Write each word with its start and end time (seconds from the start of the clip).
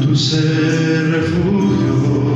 Dulce 0.00 0.42
refugio 1.08 2.31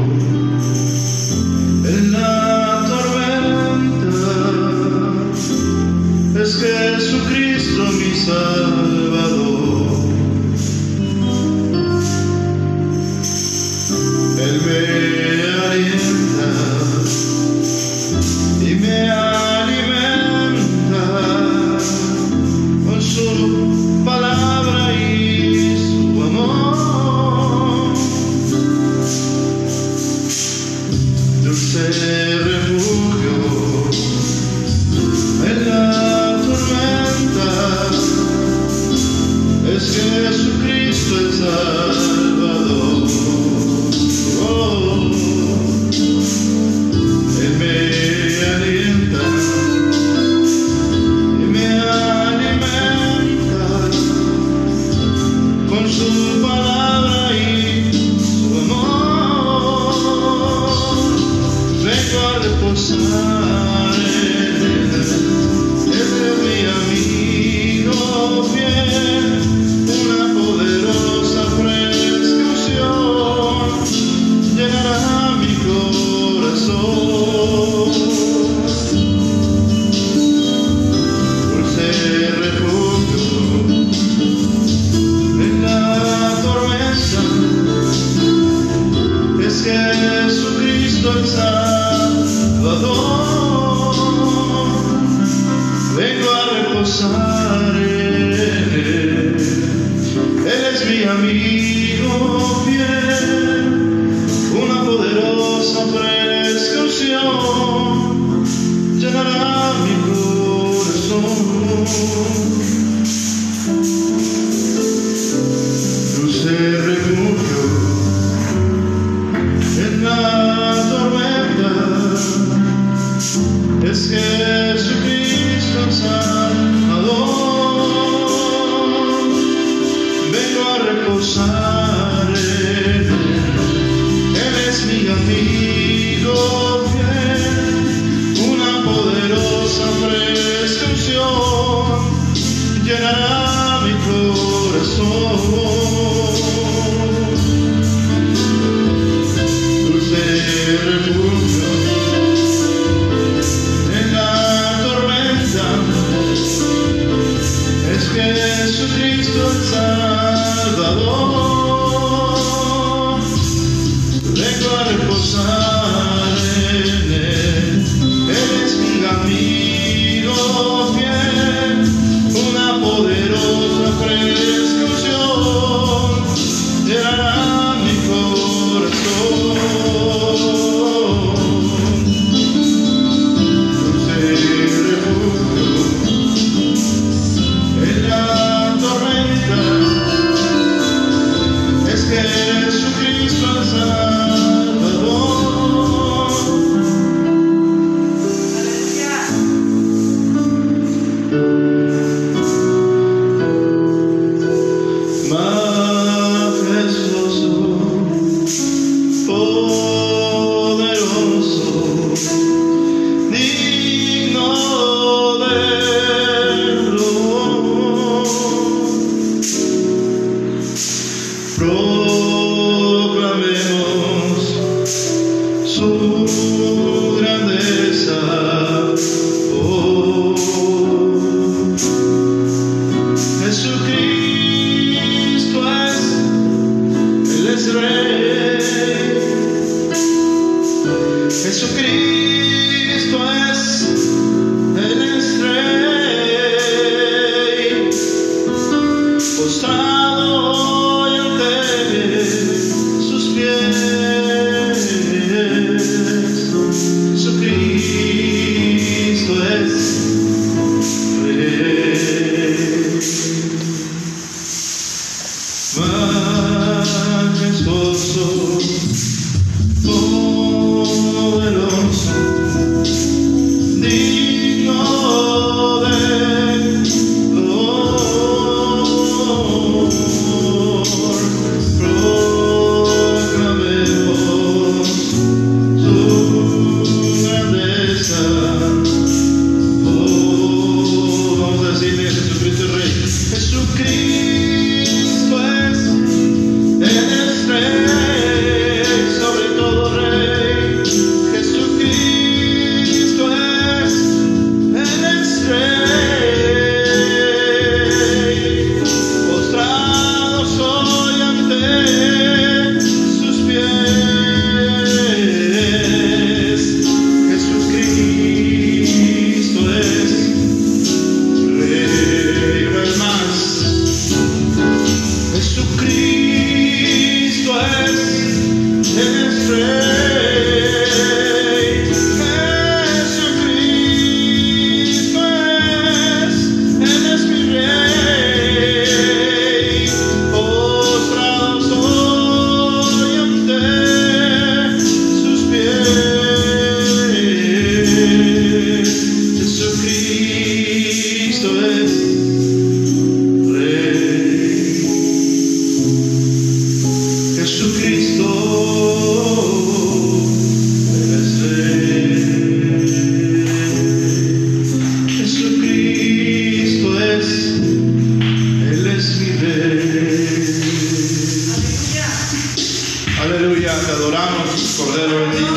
Aleluya, 373.26 373.72
te 373.84 373.90
adoramos, 373.90 374.76
Cordero 374.78 375.18
bendito. 375.18 375.52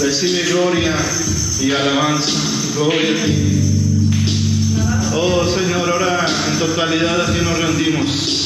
Recibe 0.00 0.50
gloria 0.50 0.96
y 1.60 1.70
alabanza. 1.70 2.32
Gloria 2.74 3.10
a 3.10 3.26
ti. 3.26 3.32
Oh 5.14 5.46
Señor, 5.46 5.90
ahora 5.90 6.24
en 6.50 6.58
totalidad 6.58 7.20
a 7.20 7.32
ti 7.34 7.40
nos 7.44 7.58
rendimos. 7.58 8.45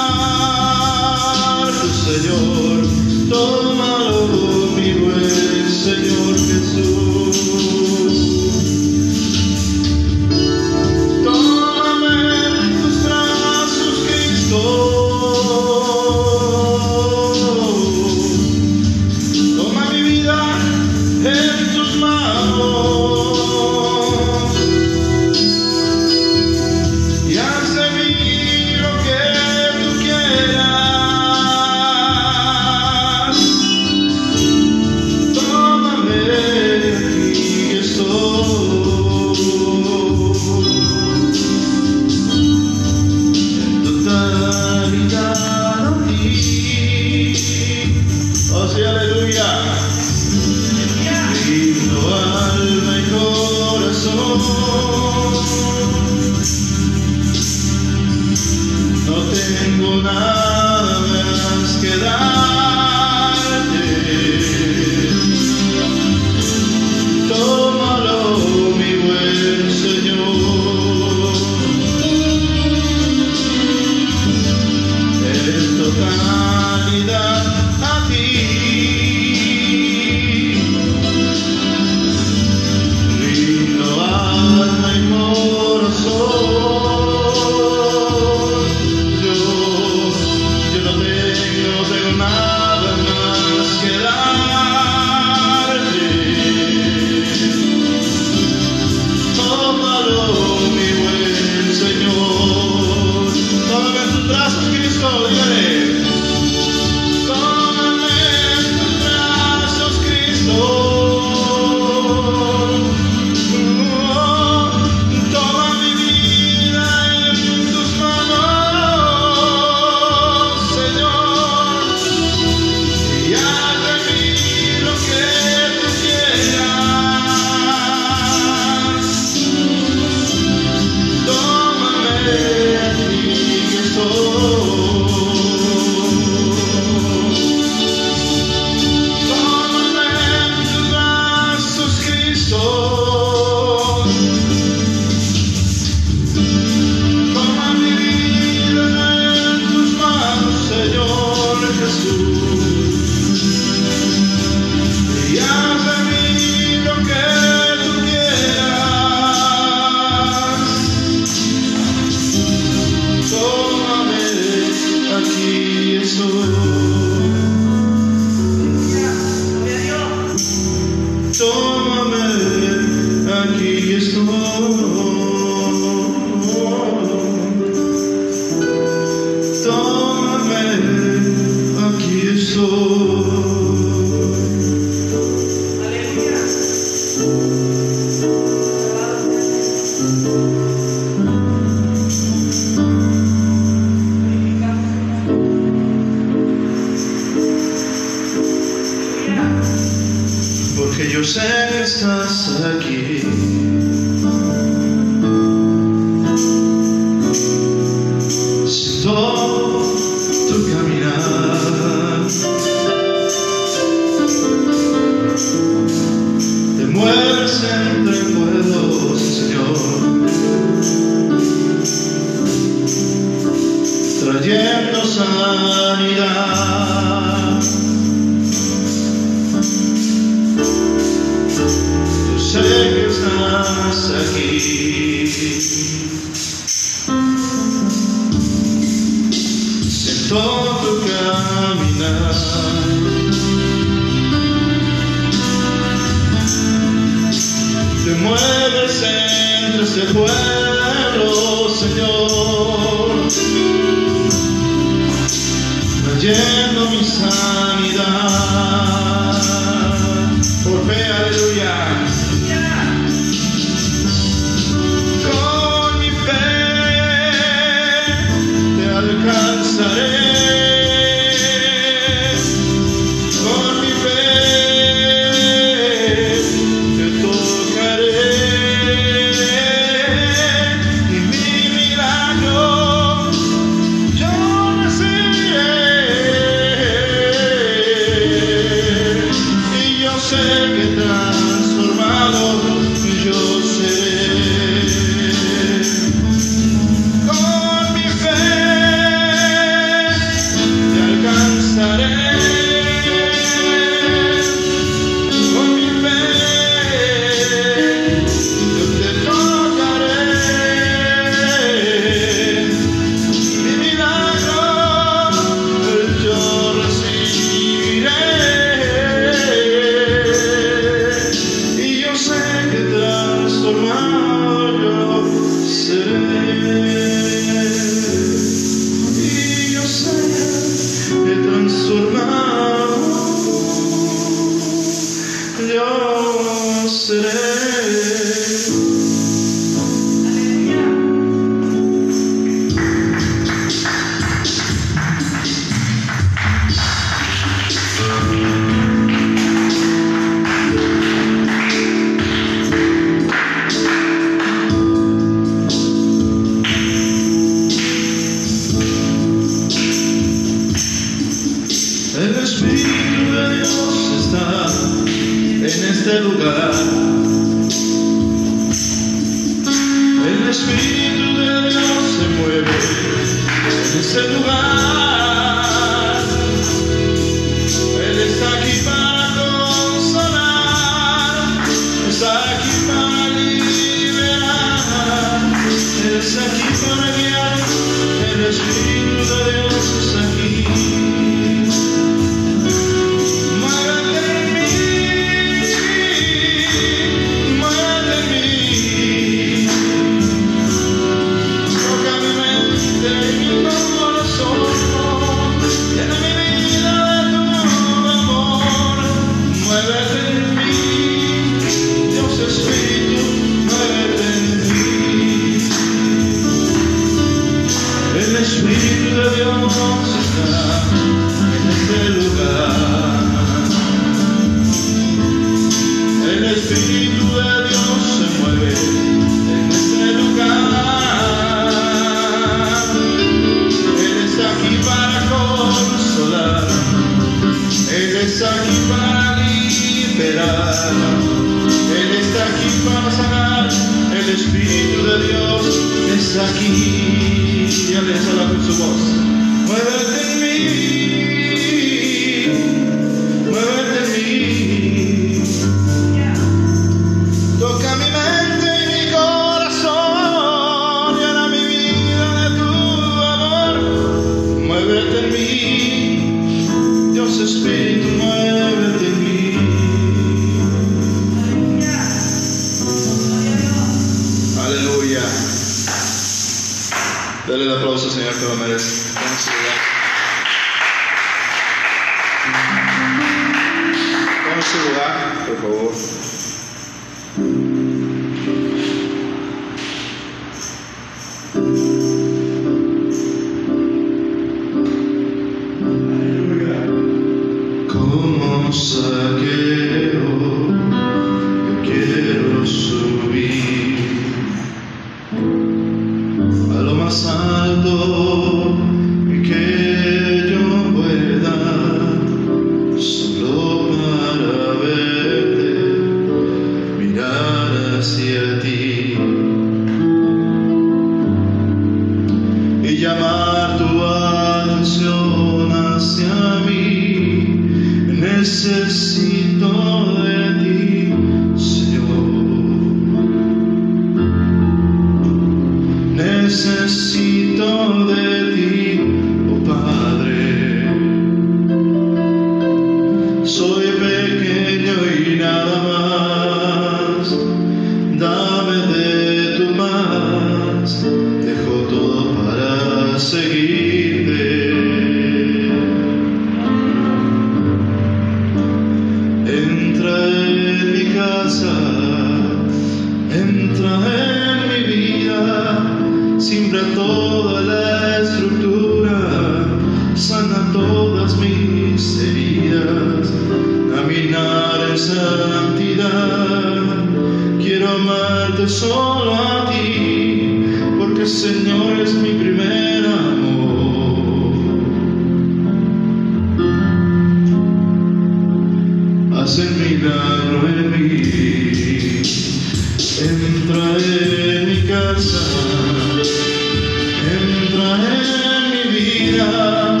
Entra 597.30 597.90
en 598.16 598.64
mi 598.70 598.84
vida, 598.98 600.00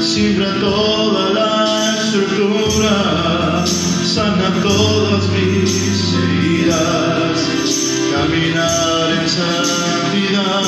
siembra 0.00 0.54
toda 0.60 1.30
la 1.30 1.96
estructura, 1.98 3.64
sana 3.66 4.54
todas 4.62 5.28
mis 5.30 6.14
heridas, 6.14 7.36
caminar 8.12 9.10
en 9.20 9.28
santidad. 9.28 10.62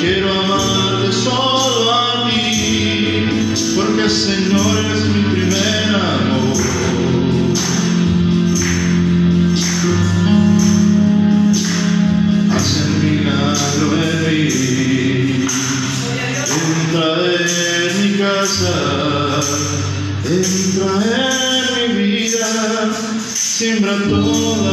Quiero 0.00 0.30
amarte 0.30 1.12
solo 1.12 1.92
a 1.92 2.28
ti, 2.28 3.26
porque 3.74 4.10
Señor 4.10 4.84
es 4.92 5.03
siembra 23.96 24.63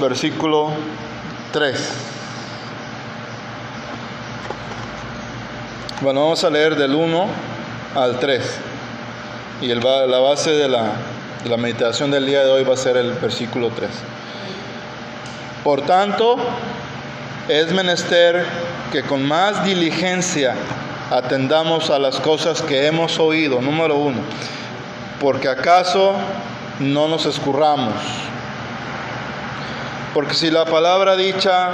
versículo 0.00 0.70
3. 1.52 1.92
Bueno, 6.00 6.22
vamos 6.22 6.42
a 6.42 6.50
leer 6.50 6.76
del 6.76 6.94
1 6.94 7.26
al 7.94 8.18
3. 8.18 8.58
Y 9.60 9.70
el 9.70 9.80
la 9.80 10.18
base 10.18 10.52
de 10.52 10.68
la, 10.68 10.92
la 11.44 11.56
meditación 11.58 12.10
del 12.10 12.26
día 12.26 12.42
de 12.42 12.50
hoy 12.50 12.64
va 12.64 12.74
a 12.74 12.78
ser 12.78 12.96
el 12.96 13.12
versículo 13.12 13.70
3. 13.70 13.90
Por 15.62 15.82
tanto, 15.82 16.36
es 17.48 17.72
menester 17.72 18.46
que 18.90 19.02
con 19.02 19.26
más 19.26 19.62
diligencia 19.64 20.54
atendamos 21.10 21.90
a 21.90 21.98
las 21.98 22.18
cosas 22.20 22.62
que 22.62 22.86
hemos 22.86 23.18
oído. 23.18 23.60
Número 23.60 23.96
uno, 23.96 24.20
porque 25.20 25.48
acaso 25.48 26.14
no 26.78 27.08
nos 27.08 27.26
escurramos. 27.26 27.94
Porque 30.14 30.34
si 30.34 30.50
la 30.50 30.64
palabra 30.64 31.16
dicha 31.16 31.70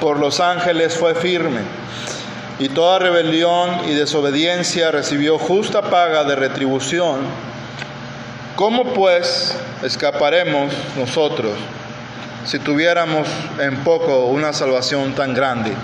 por 0.00 0.18
los 0.18 0.40
ángeles 0.40 0.94
fue 0.94 1.14
firme, 1.14 1.60
y 2.58 2.70
toda 2.70 2.98
rebelión 2.98 3.88
y 3.88 3.94
desobediencia 3.94 4.90
recibió 4.90 5.38
justa 5.38 5.82
paga 5.82 6.24
de 6.24 6.36
retribución, 6.36 7.20
¿cómo 8.54 8.94
pues 8.94 9.54
escaparemos 9.82 10.72
nosotros 10.96 11.52
si 12.46 12.58
tuviéramos 12.58 13.28
en 13.58 13.76
poco 13.84 14.26
una 14.26 14.52
salvación 14.52 15.14
tan 15.14 15.34
grande? 15.34 15.74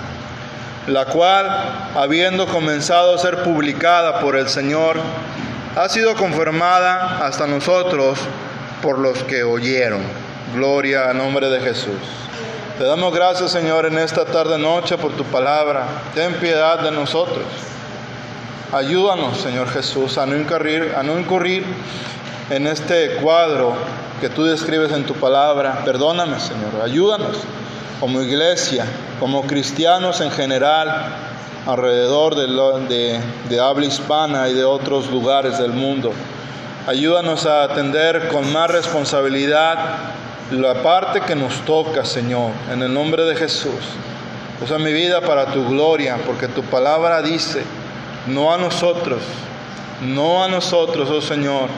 la 0.87 1.05
cual, 1.05 1.47
habiendo 1.95 2.45
comenzado 2.47 3.15
a 3.15 3.17
ser 3.17 3.43
publicada 3.43 4.19
por 4.19 4.35
el 4.35 4.49
Señor, 4.49 4.97
ha 5.75 5.87
sido 5.89 6.15
confirmada 6.15 7.25
hasta 7.25 7.47
nosotros 7.47 8.19
por 8.81 8.99
los 8.99 9.23
que 9.23 9.43
oyeron. 9.43 10.01
Gloria 10.53 11.09
al 11.09 11.17
nombre 11.17 11.49
de 11.49 11.59
Jesús. 11.61 11.95
Te 12.77 12.83
damos 12.83 13.13
gracias, 13.13 13.51
Señor, 13.51 13.85
en 13.85 13.97
esta 13.97 14.25
tarde 14.25 14.57
noche 14.57 14.97
por 14.97 15.11
tu 15.13 15.23
palabra. 15.25 15.85
Ten 16.13 16.33
piedad 16.35 16.79
de 16.79 16.91
nosotros. 16.91 17.45
Ayúdanos, 18.71 19.37
Señor 19.37 19.69
Jesús, 19.69 20.17
a 20.17 20.25
no 20.25 20.35
incurrir, 20.35 20.93
a 20.97 21.03
no 21.03 21.19
incurrir 21.19 21.63
en 22.49 22.67
este 22.67 23.15
cuadro 23.21 23.73
que 24.19 24.29
tú 24.29 24.43
describes 24.43 24.91
en 24.91 25.05
tu 25.05 25.13
palabra. 25.13 25.81
Perdóname, 25.85 26.39
Señor. 26.39 26.81
Ayúdanos 26.83 27.37
como 27.99 28.21
iglesia, 28.21 28.85
como 29.19 29.43
cristianos 29.43 30.21
en 30.21 30.31
general, 30.31 31.15
alrededor 31.67 32.35
de, 32.35 32.47
de- 32.93 33.19
de 33.49 33.59
habla 33.59 33.85
hispana 33.85 34.49
y 34.49 34.53
de 34.53 34.65
otros 34.65 35.09
lugares 35.11 35.57
del 35.59 35.71
mundo. 35.71 36.11
Ayúdanos 36.87 37.45
a 37.45 37.63
atender 37.63 38.27
con 38.29 38.51
más 38.51 38.69
responsabilidad 38.69 39.77
la 40.53 40.81
parte 40.81 41.21
que 41.21 41.35
nos 41.35 41.65
toca, 41.65 42.05
Señor, 42.05 42.51
en 42.71 42.81
el 42.81 42.93
nombre 42.93 43.23
de 43.23 43.35
Jesús. 43.35 43.73
Usa 44.63 44.77
mi 44.77 44.93
vida 44.93 45.21
para 45.21 45.47
tu 45.47 45.67
gloria, 45.67 46.17
porque 46.25 46.47
tu 46.47 46.61
palabra 46.63 47.21
dice, 47.21 47.63
no 48.27 48.53
a 48.53 48.57
nosotros, 48.57 49.21
no 50.01 50.43
a 50.43 50.47
nosotros, 50.47 51.09
oh 51.09 51.21
Señor, 51.21 51.69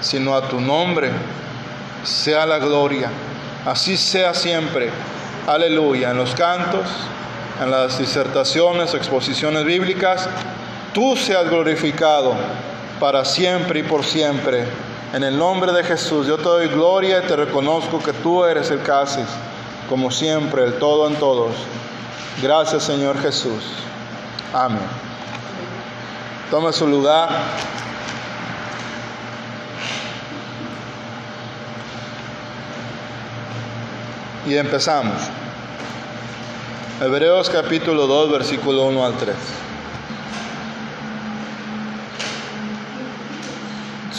sino 0.00 0.34
a 0.34 0.48
tu 0.48 0.60
nombre, 0.60 1.10
sea 2.04 2.46
la 2.46 2.58
gloria. 2.58 3.10
Así 3.66 3.96
sea 3.96 4.34
siempre. 4.34 4.90
Aleluya. 5.46 6.10
En 6.10 6.18
los 6.18 6.34
cantos, 6.34 6.86
en 7.62 7.70
las 7.70 7.98
disertaciones, 7.98 8.94
exposiciones 8.94 9.64
bíblicas, 9.64 10.28
tú 10.92 11.16
seas 11.16 11.48
glorificado 11.48 12.34
para 13.00 13.24
siempre 13.24 13.80
y 13.80 13.82
por 13.82 14.04
siempre. 14.04 14.64
En 15.12 15.24
el 15.24 15.38
nombre 15.38 15.72
de 15.72 15.84
Jesús, 15.84 16.26
yo 16.26 16.36
te 16.36 16.42
doy 16.42 16.68
gloria 16.68 17.22
y 17.24 17.26
te 17.26 17.34
reconozco 17.34 17.98
que 17.98 18.12
tú 18.12 18.44
eres 18.44 18.70
el 18.70 18.82
casi, 18.82 19.20
como 19.88 20.10
siempre, 20.10 20.64
el 20.64 20.74
todo 20.74 21.08
en 21.08 21.16
todos. 21.16 21.52
Gracias, 22.42 22.82
Señor 22.82 23.18
Jesús. 23.22 23.62
Amén. 24.52 24.82
Tome 26.50 26.74
su 26.74 26.86
lugar. 26.86 27.30
Y 34.46 34.56
empezamos. 34.56 35.16
Hebreos 37.00 37.48
capítulo 37.48 38.06
2, 38.06 38.30
versículo 38.30 38.84
1 38.84 39.04
al 39.06 39.14
3. 39.14 39.36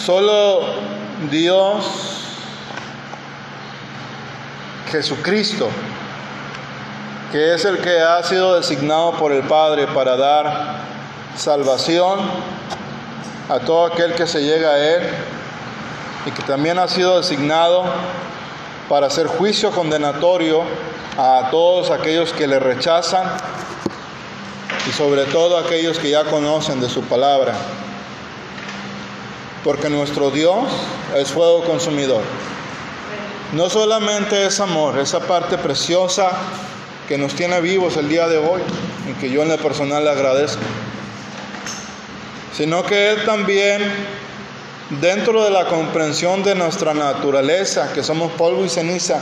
Solo 0.09 0.61
Dios, 1.29 1.85
Jesucristo, 4.91 5.69
que 7.31 7.53
es 7.53 7.63
el 7.63 7.77
que 7.77 8.01
ha 8.01 8.23
sido 8.23 8.55
designado 8.55 9.13
por 9.19 9.31
el 9.31 9.43
Padre 9.43 9.85
para 9.85 10.17
dar 10.17 10.79
salvación 11.37 12.21
a 13.49 13.59
todo 13.59 13.85
aquel 13.85 14.15
que 14.15 14.25
se 14.25 14.41
llega 14.41 14.71
a 14.71 14.79
Él 14.79 15.03
y 16.25 16.31
que 16.31 16.41
también 16.41 16.79
ha 16.79 16.87
sido 16.87 17.17
designado 17.17 17.83
para 18.89 19.05
hacer 19.05 19.27
juicio 19.27 19.69
condenatorio 19.69 20.63
a 21.19 21.49
todos 21.51 21.91
aquellos 21.91 22.33
que 22.33 22.47
le 22.47 22.57
rechazan 22.57 23.27
y 24.87 24.91
sobre 24.91 25.25
todo 25.25 25.55
aquellos 25.55 25.99
que 25.99 26.09
ya 26.09 26.23
conocen 26.23 26.81
de 26.81 26.89
su 26.89 27.03
palabra. 27.03 27.53
Porque 29.63 29.89
nuestro 29.89 30.31
Dios 30.31 30.65
es 31.15 31.29
fuego 31.29 31.63
consumidor. 31.63 32.21
No 33.53 33.69
solamente 33.69 34.45
es 34.45 34.59
amor, 34.59 34.99
esa 34.99 35.21
parte 35.21 35.57
preciosa 35.57 36.31
que 37.07 37.17
nos 37.17 37.33
tiene 37.33 37.59
vivos 37.61 37.97
el 37.97 38.07
día 38.07 38.27
de 38.27 38.37
hoy 38.37 38.61
y 39.09 39.19
que 39.19 39.31
yo 39.31 39.41
en 39.41 39.49
lo 39.49 39.57
personal 39.57 40.03
le 40.03 40.11
agradezco, 40.11 40.61
sino 42.55 42.83
que 42.83 43.09
Él 43.09 43.25
también 43.25 43.81
dentro 45.01 45.43
de 45.43 45.49
la 45.49 45.65
comprensión 45.65 46.43
de 46.43 46.55
nuestra 46.55 46.93
naturaleza, 46.93 47.93
que 47.93 48.03
somos 48.03 48.31
polvo 48.33 48.65
y 48.65 48.69
ceniza, 48.69 49.19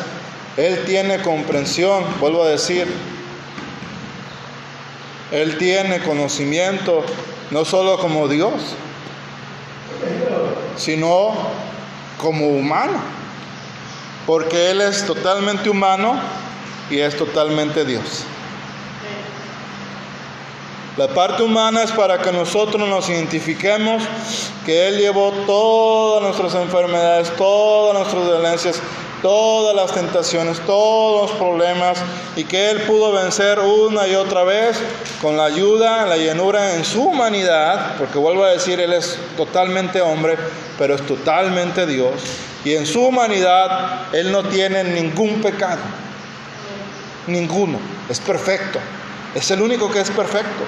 Él 0.57 0.83
tiene 0.85 1.21
comprensión, 1.21 2.03
vuelvo 2.19 2.43
a 2.43 2.49
decir, 2.49 2.87
Él 5.31 5.57
tiene 5.57 5.99
conocimiento, 5.99 7.03
no 7.51 7.63
solo 7.63 7.97
como 7.99 8.27
Dios, 8.27 8.51
sino 10.77 11.33
como 12.17 12.47
humano, 12.47 12.99
porque 14.25 14.71
Él 14.71 14.81
es 14.81 15.05
totalmente 15.05 15.69
humano 15.69 16.19
y 16.89 16.99
es 16.99 17.15
totalmente 17.17 17.85
Dios. 17.85 18.25
La 20.97 21.07
parte 21.09 21.43
humana 21.43 21.83
es 21.83 21.91
para 21.91 22.17
que 22.17 22.31
nosotros 22.31 22.89
nos 22.89 23.07
identifiquemos 23.07 24.01
que 24.65 24.87
Él 24.87 24.97
llevó 24.97 25.31
todas 25.45 26.23
nuestras 26.23 26.55
enfermedades, 26.55 27.31
todas 27.35 27.99
nuestras 27.99 28.25
dolencias, 28.25 28.81
todas 29.21 29.75
las 29.75 29.93
tentaciones, 29.93 30.59
todos 30.61 31.29
los 31.29 31.37
problemas 31.37 31.97
y 32.35 32.43
que 32.43 32.69
Él 32.69 32.81
pudo 32.81 33.11
vencer 33.11 33.59
una 33.59 34.07
y 34.07 34.15
otra 34.15 34.43
vez 34.43 34.77
con 35.21 35.37
la 35.37 35.45
ayuda, 35.45 36.05
la 36.05 36.17
llenura 36.17 36.75
en 36.75 36.85
su 36.85 37.03
humanidad, 37.03 37.95
porque 37.97 38.17
vuelvo 38.17 38.43
a 38.43 38.51
decir, 38.51 38.79
Él 38.79 38.93
es 38.93 39.17
totalmente 39.35 40.01
hombre, 40.01 40.37
pero 40.77 40.95
es 40.95 41.05
totalmente 41.05 41.85
Dios. 41.85 42.13
Y 42.63 42.75
en 42.75 42.85
su 42.85 43.05
humanidad 43.05 44.13
Él 44.13 44.31
no 44.31 44.43
tiene 44.43 44.83
ningún 44.83 45.41
pecado, 45.41 45.81
ninguno, 47.27 47.79
es 48.09 48.19
perfecto, 48.19 48.79
es 49.35 49.49
el 49.51 49.61
único 49.61 49.91
que 49.91 50.01
es 50.01 50.11
perfecto. 50.11 50.63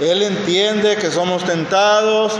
Él 0.00 0.22
entiende 0.22 0.96
que 0.96 1.10
somos 1.10 1.44
tentados, 1.44 2.32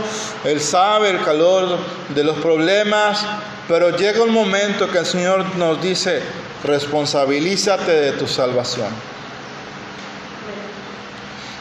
Él 0.43 0.59
sabe 0.59 1.11
el 1.11 1.21
calor 1.21 1.77
de 2.13 2.23
los 2.23 2.37
problemas, 2.39 3.25
pero 3.67 3.95
llega 3.95 4.23
un 4.23 4.33
momento 4.33 4.89
que 4.89 4.99
el 4.99 5.05
Señor 5.05 5.55
nos 5.55 5.81
dice, 5.81 6.21
responsabilízate 6.63 7.91
de 7.91 8.11
tu 8.13 8.27
salvación. 8.27 8.89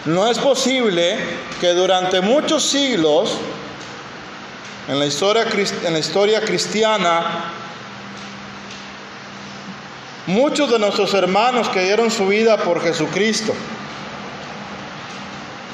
No 0.05 0.29
es 0.29 0.39
posible 0.39 1.17
que 1.61 1.75
durante 1.75 2.21
muchos 2.21 2.65
siglos, 2.65 3.37
en 4.89 4.99
la 4.99 5.07
historia, 5.07 5.47
en 5.85 5.93
la 5.93 5.99
historia 5.99 6.41
cristiana, 6.41 7.53
muchos 10.27 10.71
de 10.73 10.79
nuestros 10.81 11.15
hermanos 11.15 11.69
que 11.69 11.85
dieron 11.85 12.11
su 12.11 12.27
vida 12.27 12.57
por 12.57 12.83
Jesucristo, 12.83 13.55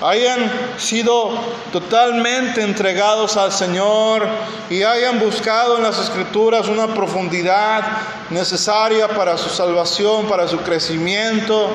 hayan 0.02 0.50
sido 0.78 1.30
totalmente 1.72 2.62
entregados 2.62 3.36
al 3.36 3.52
Señor 3.52 4.26
y 4.70 4.82
hayan 4.82 5.18
buscado 5.18 5.76
en 5.76 5.82
las 5.82 5.98
escrituras 5.98 6.68
una 6.68 6.94
profundidad 6.94 7.82
necesaria 8.30 9.08
para 9.08 9.36
su 9.36 9.48
salvación, 9.48 10.26
para 10.28 10.46
su 10.46 10.58
crecimiento. 10.58 11.70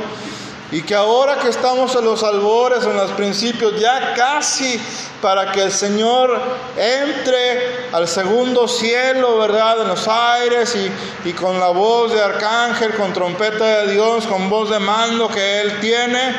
Y 0.71 0.81
que 0.81 0.95
ahora 0.95 1.38
que 1.38 1.49
estamos 1.49 1.95
en 1.95 2.03
los 2.03 2.23
albores, 2.23 2.83
en 2.83 2.97
los 2.97 3.12
principios, 3.12 3.79
ya 3.79 4.15
casi 4.15 4.81
para 5.21 5.51
que 5.51 5.62
el 5.62 5.71
Señor 5.71 6.41
entre 6.75 7.89
al 7.91 8.07
segundo 8.07 8.67
cielo, 8.67 9.38
¿verdad? 9.38 9.83
En 9.83 9.89
los 9.89 10.07
aires 10.07 10.75
y, 10.75 11.29
y 11.29 11.33
con 11.33 11.59
la 11.59 11.67
voz 11.67 12.12
de 12.12 12.23
arcángel, 12.23 12.95
con 12.95 13.13
trompeta 13.13 13.83
de 13.83 13.91
Dios, 13.91 14.25
con 14.25 14.49
voz 14.49 14.71
de 14.71 14.79
mando 14.79 15.29
que 15.29 15.62
Él 15.62 15.79
tiene, 15.79 16.33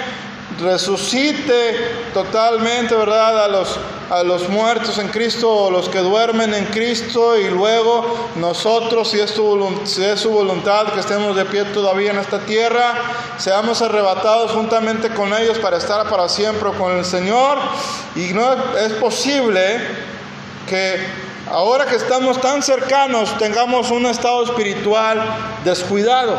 resucite 0.61 2.11
totalmente, 2.12 2.95
¿verdad? 2.95 3.45
A 3.45 3.49
los, 3.49 3.79
a 4.11 4.23
los 4.23 4.49
muertos 4.49 4.99
en 4.99 5.09
Cristo 5.09 5.51
o 5.51 5.71
los 5.71 5.88
que 5.88 5.99
duermen 5.99 6.55
en 6.55 6.67
Cristo 6.67 7.37
y 7.38 7.49
luego 7.51 8.31
nosotros, 8.37 9.11
si 9.11 9.21
es, 9.21 9.35
si 9.85 10.05
es 10.05 10.21
su 10.21 10.31
voluntad, 10.31 10.93
que 10.93 11.01
estemos 11.01 11.35
de 11.37 11.45
pie 11.45 11.64
todavía 11.64 12.12
en 12.12 12.19
esta 12.19 12.38
tierra, 12.40 12.95
seamos 13.38 13.83
arrebatados 13.83 14.53
juntamente 14.53 15.11
con 15.11 15.33
ellos 15.35 15.59
para 15.59 15.79
estar 15.79 16.09
para 16.09 16.29
siempre 16.29 16.71
con 16.73 16.97
el 16.97 17.05
Señor. 17.05 17.59
Y 18.14 18.33
no 18.33 18.53
es 18.77 18.93
posible 18.95 19.81
que 20.69 20.97
ahora 21.51 21.87
que 21.87 21.97
estamos 21.97 22.40
tan 22.40 22.62
cercanos 22.62 23.37
tengamos 23.38 23.90
un 23.90 24.07
estado 24.07 24.45
espiritual 24.45 25.23
descuidado. 25.64 26.38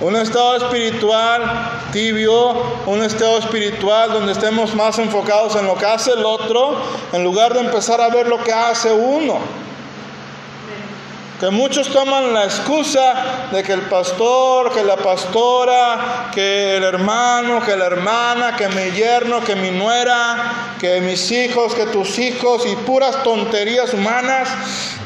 Un 0.00 0.16
estado 0.16 0.56
espiritual 0.56 1.80
tibio, 1.92 2.52
un 2.86 3.02
estado 3.02 3.38
espiritual 3.38 4.12
donde 4.12 4.32
estemos 4.32 4.74
más 4.74 4.98
enfocados 4.98 5.54
en 5.54 5.66
lo 5.66 5.76
que 5.76 5.86
hace 5.86 6.12
el 6.12 6.24
otro, 6.24 6.76
en 7.12 7.22
lugar 7.22 7.54
de 7.54 7.60
empezar 7.60 8.00
a 8.00 8.08
ver 8.08 8.26
lo 8.26 8.42
que 8.42 8.52
hace 8.52 8.92
uno. 8.92 9.38
Que 11.40 11.50
muchos 11.50 11.88
toman 11.88 12.32
la 12.32 12.44
excusa 12.44 13.48
de 13.50 13.64
que 13.64 13.72
el 13.72 13.82
pastor, 13.82 14.72
que 14.72 14.84
la 14.84 14.96
pastora, 14.96 16.30
que 16.32 16.76
el 16.76 16.84
hermano, 16.84 17.60
que 17.60 17.76
la 17.76 17.86
hermana, 17.86 18.54
que 18.56 18.68
mi 18.68 18.92
yerno, 18.92 19.42
que 19.42 19.56
mi 19.56 19.72
nuera, 19.72 20.76
que 20.78 21.00
mis 21.00 21.32
hijos, 21.32 21.74
que 21.74 21.86
tus 21.86 22.20
hijos 22.20 22.64
y 22.66 22.76
puras 22.76 23.24
tonterías 23.24 23.92
humanas. 23.92 24.48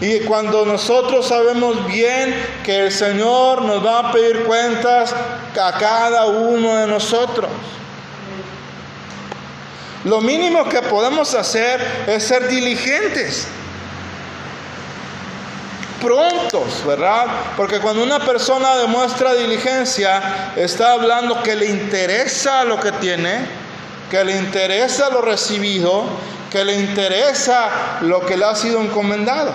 Y 0.03 0.21
cuando 0.21 0.67
nosotros 0.67 1.27
sabemos 1.27 1.87
bien 1.87 2.35
que 2.63 2.85
el 2.85 2.93
Señor 2.93 3.63
nos 3.63 3.85
va 3.85 4.01
a 4.01 4.13
pedir 4.13 4.45
cuentas 4.45 5.15
a 5.59 5.73
cada 5.79 6.27
uno 6.27 6.77
de 6.77 6.87
nosotros. 6.89 7.49
Lo 10.05 10.21
mínimo 10.21 10.69
que 10.69 10.83
podemos 10.83 11.35
hacer 11.35 12.05
es 12.07 12.23
ser 12.23 12.49
diligentes 12.49 13.49
prontos, 16.01 16.85
¿verdad? 16.87 17.27
Porque 17.57 17.81
cuando 17.81 18.03
una 18.03 18.21
persona 18.21 18.77
demuestra 18.77 19.35
diligencia, 19.35 20.53
está 20.57 20.93
hablando 20.93 21.43
que 21.43 21.57
le 21.57 21.67
interesa 21.67 22.65
lo 22.65 22.81
que 22.81 22.93
tiene, 22.93 23.47
que 24.11 24.25
le 24.25 24.37
interesa 24.37 25.11
lo 25.11 25.23
recibido, 25.23 26.05
que 26.51 26.65
le 26.65 26.75
interesa 26.75 27.69
lo 28.03 28.25
que 28.25 28.37
le 28.37 28.45
ha 28.45 28.55
sido 28.55 28.81
encomendado. 28.81 29.53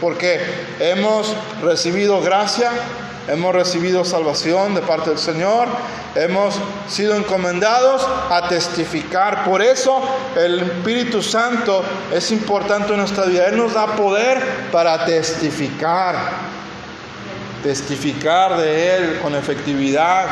Porque 0.00 0.40
hemos 0.78 1.34
recibido 1.62 2.20
gracia, 2.20 2.70
hemos 3.28 3.54
recibido 3.54 4.04
salvación 4.04 4.74
de 4.74 4.80
parte 4.82 5.10
del 5.10 5.18
Señor, 5.18 5.68
hemos 6.14 6.58
sido 6.88 7.14
encomendados 7.14 8.06
a 8.30 8.48
testificar. 8.48 9.44
Por 9.44 9.62
eso 9.62 10.02
el 10.36 10.60
Espíritu 10.60 11.22
Santo 11.22 11.84
es 12.12 12.30
importante 12.30 12.92
en 12.92 13.00
nuestra 13.00 13.24
vida. 13.24 13.46
Él 13.46 13.56
nos 13.56 13.74
da 13.74 13.86
poder 13.96 14.42
para 14.72 15.04
testificar, 15.04 16.16
testificar 17.62 18.56
de 18.56 18.96
Él 18.96 19.18
con 19.20 19.34
efectividad. 19.34 20.26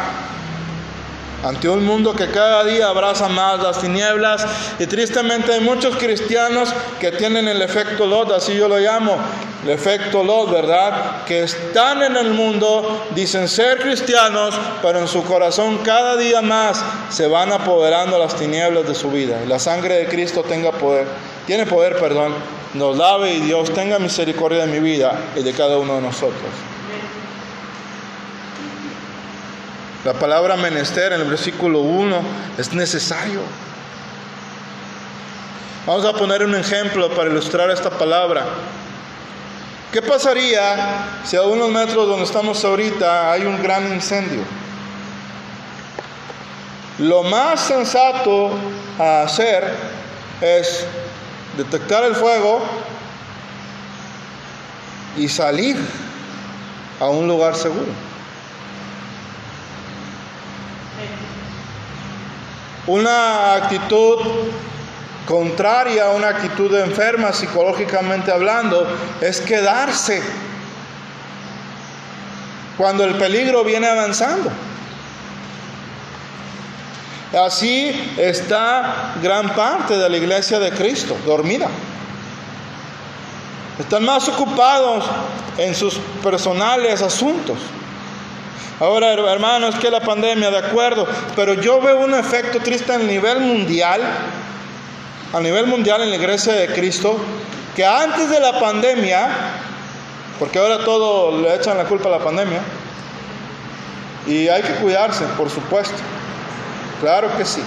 Ante 1.45 1.69
un 1.69 1.85
mundo 1.85 2.15
que 2.15 2.29
cada 2.31 2.65
día 2.65 2.89
abraza 2.89 3.29
más 3.29 3.63
las 3.63 3.81
tinieblas 3.81 4.47
y 4.79 4.87
tristemente 4.87 5.53
hay 5.53 5.61
muchos 5.61 5.97
cristianos 5.97 6.71
que 7.01 7.13
tienen 7.13 7.47
el 7.47 7.63
efecto 7.63 8.07
Lot, 8.07 8.33
así 8.33 8.55
yo 8.55 8.69
lo 8.69 8.79
llamo, 8.79 9.17
el 9.65 9.71
efecto 9.71 10.25
Lot, 10.25 10.51
¿verdad? 10.51 11.25
Que 11.25 11.43
están 11.43 12.03
en 12.03 12.17
el 12.17 12.31
mundo, 12.31 13.07
dicen 13.15 13.49
ser 13.49 13.79
cristianos, 13.79 14.55
pero 14.83 14.99
en 14.99 15.09
su 15.09 15.23
corazón 15.25 15.79
cada 15.85 16.17
día 16.17 16.43
más 16.43 16.83
se 17.11 17.27
van 17.27 17.53
apoderando 17.53 18.19
las 18.19 18.35
tinieblas 18.37 18.87
de 18.87 18.95
su 18.95 19.11
vida. 19.11 19.39
La 19.47 19.59
sangre 19.59 19.97
de 19.97 20.07
Cristo 20.07 20.43
tenga 20.43 20.73
poder, 20.73 21.07
tiene 21.47 21.67
poder, 21.67 21.97
perdón, 21.99 22.35
nos 22.75 22.97
lave 22.97 23.35
y 23.35 23.41
Dios 23.41 23.73
tenga 23.73 23.99
misericordia 23.99 24.67
de 24.67 24.73
mi 24.73 24.81
vida 24.81 25.19
y 25.37 25.43
de 25.43 25.53
cada 25.53 25.79
uno 25.79 25.97
de 25.97 26.03
nosotros. 26.03 26.76
La 30.07 30.13
palabra 30.13 30.55
menester 30.55 31.15
en 31.15 31.23
el 31.23 31.27
versículo 31.27 31.81
1 31.81 32.23
es 32.59 32.73
necesario. 32.73 33.41
Vamos 35.85 36.05
a 36.05 36.13
poner 36.13 36.45
un 36.45 36.55
ejemplo 36.55 37.11
para 37.11 37.29
ilustrar 37.29 37.73
esta 37.73 37.91
palabra. 37.91 38.47
¿Qué 39.91 40.01
pasaría 40.03 41.09
si 41.25 41.35
a 41.37 41.43
unos 41.43 41.71
metros 41.71 42.07
donde 42.07 42.25
estamos 42.25 42.65
ahorita 42.65 43.33
hay 43.33 43.47
un 43.47 43.61
gran 43.61 43.93
incendio? 43.93 44.43
Lo 47.01 47.25
más 47.25 47.63
sensato 47.63 48.53
a 49.01 49.23
hacer 49.23 49.75
es 50.41 50.87
detectar 51.57 52.05
el 52.05 52.15
fuego 52.15 52.65
y 55.17 55.29
salir 55.29 55.77
a 57.01 57.07
un 57.07 57.27
lugar 57.27 57.57
seguro. 57.57 58.16
Una 62.87 63.55
actitud 63.55 64.19
contraria, 65.27 66.11
una 66.11 66.29
actitud 66.29 66.73
enferma 66.77 67.33
psicológicamente 67.33 68.31
hablando, 68.31 68.87
es 69.21 69.41
quedarse 69.41 70.23
cuando 72.77 73.05
el 73.05 73.17
peligro 73.17 73.65
viene 73.65 73.89
avanzando. 73.89 74.51
Así 77.45 78.15
está 78.17 79.15
gran 79.21 79.55
parte 79.55 79.97
de 79.97 80.09
la 80.09 80.17
iglesia 80.17 80.59
de 80.61 80.71
Cristo, 80.71 81.17
dormida. 81.27 81.69
Están 83.79 84.05
más 84.05 84.29
ocupados 84.29 85.05
en 85.59 85.75
sus 85.75 85.95
personales 86.23 87.03
asuntos. 87.03 87.59
Ahora, 88.79 89.13
hermanos, 89.13 89.75
que 89.77 89.91
la 89.91 90.01
pandemia, 90.01 90.51
de 90.51 90.59
acuerdo, 90.59 91.07
pero 91.35 91.55
yo 91.55 91.81
veo 91.81 92.01
un 92.01 92.15
efecto 92.15 92.61
triste 92.61 92.93
a 92.93 92.99
nivel 92.99 93.41
mundial, 93.41 94.03
a 95.33 95.41
nivel 95.41 95.67
mundial 95.67 96.03
en 96.03 96.11
la 96.11 96.17
iglesia 96.17 96.53
de 96.53 96.69
Cristo, 96.69 97.17
que 97.75 97.87
antes 97.87 98.29
de 98.29 98.39
la 98.39 98.61
pandemia, 98.61 99.29
porque 100.39 100.59
ahora 100.59 100.85
todo 100.85 101.41
le 101.41 101.55
echan 101.55 101.79
la 101.79 101.85
culpa 101.85 102.11
a 102.11 102.13
la 102.13 102.19
pandemia, 102.19 102.61
y 104.27 104.49
hay 104.49 104.61
que 104.61 104.75
cuidarse, 104.75 105.25
por 105.39 105.49
supuesto, 105.49 105.97
claro 107.01 107.35
que 107.39 107.47
sí, 107.47 107.63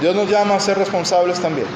Dios 0.00 0.14
nos 0.14 0.30
llama 0.30 0.54
a 0.54 0.60
ser 0.60 0.78
responsables 0.78 1.38
también. 1.40 1.66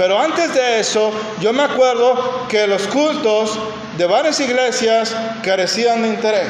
Pero 0.00 0.18
antes 0.18 0.54
de 0.54 0.80
eso, 0.80 1.12
yo 1.42 1.52
me 1.52 1.62
acuerdo 1.62 2.46
que 2.48 2.66
los 2.66 2.86
cultos 2.86 3.58
de 3.98 4.06
varias 4.06 4.40
iglesias 4.40 5.14
carecían 5.42 6.00
de 6.00 6.08
interés. 6.08 6.48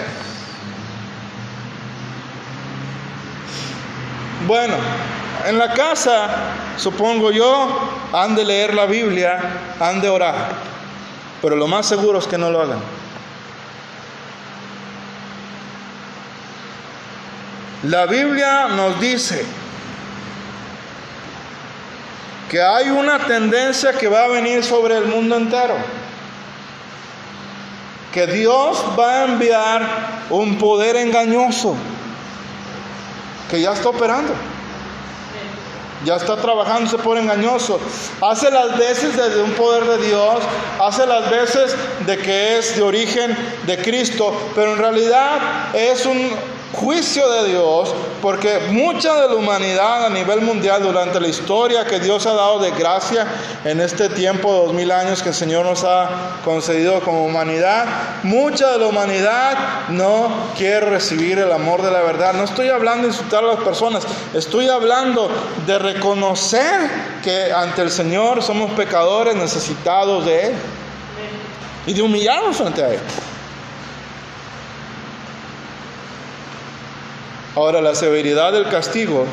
Bueno, 4.46 4.76
en 5.48 5.58
la 5.58 5.74
casa, 5.74 6.28
supongo 6.76 7.32
yo, 7.32 7.90
han 8.12 8.36
de 8.36 8.44
leer 8.44 8.72
la 8.72 8.86
Biblia, 8.86 9.40
han 9.80 10.00
de 10.00 10.08
orar, 10.08 10.50
pero 11.42 11.56
lo 11.56 11.66
más 11.66 11.86
seguro 11.86 12.20
es 12.20 12.28
que 12.28 12.38
no 12.38 12.52
lo 12.52 12.62
hagan. 12.62 12.78
La 17.82 18.06
Biblia 18.06 18.68
nos 18.68 19.00
dice 19.00 19.44
que 22.50 22.60
hay 22.60 22.90
una 22.90 23.20
tendencia 23.26 23.92
que 23.92 24.08
va 24.08 24.24
a 24.24 24.28
venir 24.28 24.64
sobre 24.64 24.96
el 24.98 25.06
mundo 25.06 25.36
entero 25.36 25.76
que 28.12 28.26
Dios 28.26 28.82
va 28.98 29.20
a 29.20 29.24
enviar 29.26 29.82
un 30.30 30.58
poder 30.58 30.96
engañoso 30.96 31.76
que 33.48 33.60
ya 33.60 33.72
está 33.72 33.88
operando. 33.88 34.32
Ya 36.04 36.16
está 36.16 36.36
trabajándose 36.36 36.96
por 36.98 37.18
engañoso. 37.18 37.78
Hace 38.22 38.50
las 38.50 38.78
veces 38.78 39.16
desde 39.16 39.42
un 39.42 39.50
poder 39.52 39.84
de 39.84 40.06
Dios, 40.06 40.38
hace 40.80 41.06
las 41.06 41.30
veces 41.30 41.76
de 42.06 42.18
que 42.18 42.58
es 42.58 42.74
de 42.74 42.82
origen 42.82 43.36
de 43.66 43.76
Cristo, 43.82 44.34
pero 44.54 44.72
en 44.72 44.78
realidad 44.78 45.74
es 45.74 46.06
un 46.06 46.30
juicio 46.72 47.28
de 47.28 47.48
Dios, 47.48 47.92
porque 48.22 48.60
mucha 48.70 49.14
de 49.20 49.28
la 49.28 49.34
humanidad 49.34 50.06
a 50.06 50.10
nivel 50.10 50.40
mundial 50.42 50.82
durante 50.82 51.20
la 51.20 51.28
historia 51.28 51.84
que 51.84 51.98
Dios 51.98 52.26
ha 52.26 52.34
dado 52.34 52.60
de 52.60 52.70
gracia 52.70 53.26
en 53.64 53.80
este 53.80 54.08
tiempo, 54.08 54.52
dos 54.52 54.72
mil 54.72 54.90
años 54.92 55.22
que 55.22 55.30
el 55.30 55.34
Señor 55.34 55.64
nos 55.64 55.82
ha 55.84 56.38
concedido 56.44 57.00
como 57.00 57.24
humanidad, 57.24 57.86
mucha 58.22 58.70
de 58.72 58.78
la 58.78 58.86
humanidad 58.86 59.88
no 59.88 60.30
quiere 60.56 60.86
recibir 60.86 61.38
el 61.38 61.50
amor 61.52 61.82
de 61.82 61.90
la 61.90 62.02
verdad. 62.02 62.34
No 62.34 62.44
estoy 62.44 62.68
hablando 62.68 63.02
de 63.02 63.08
insultar 63.08 63.42
a 63.44 63.48
las 63.48 63.60
personas, 63.60 64.04
estoy 64.34 64.68
hablando 64.68 65.28
de 65.66 65.78
reconocer 65.78 66.88
que 67.24 67.52
ante 67.52 67.82
el 67.82 67.90
Señor 67.90 68.42
somos 68.42 68.70
pecadores 68.72 69.34
necesitados 69.34 70.24
de 70.24 70.46
Él 70.46 70.54
y 71.86 71.94
de 71.94 72.02
humillarnos 72.02 72.60
ante 72.60 72.82
Él. 72.82 73.00
Ahora, 77.60 77.82
la 77.82 77.94
severidad 77.94 78.54
del 78.54 78.70
castigo 78.70 79.26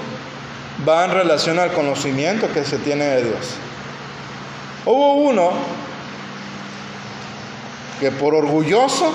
va 0.86 1.06
en 1.06 1.12
relación 1.12 1.60
al 1.60 1.72
conocimiento 1.72 2.52
que 2.52 2.66
se 2.66 2.78
tiene 2.78 3.06
de 3.06 3.24
Dios. 3.24 3.54
Hubo 4.86 5.14
uno 5.14 5.52
que 8.02 8.12
por 8.12 8.36
orgulloso 8.36 9.14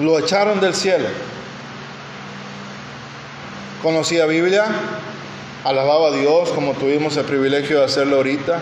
lo 0.00 0.18
echaron 0.18 0.60
del 0.60 0.74
cielo. 0.74 1.06
Conocía 3.80 4.26
Biblia, 4.26 4.64
alababa 5.62 6.08
a 6.08 6.10
Dios 6.10 6.48
como 6.48 6.72
tuvimos 6.72 7.16
el 7.16 7.26
privilegio 7.26 7.78
de 7.78 7.84
hacerlo 7.84 8.16
ahorita 8.16 8.58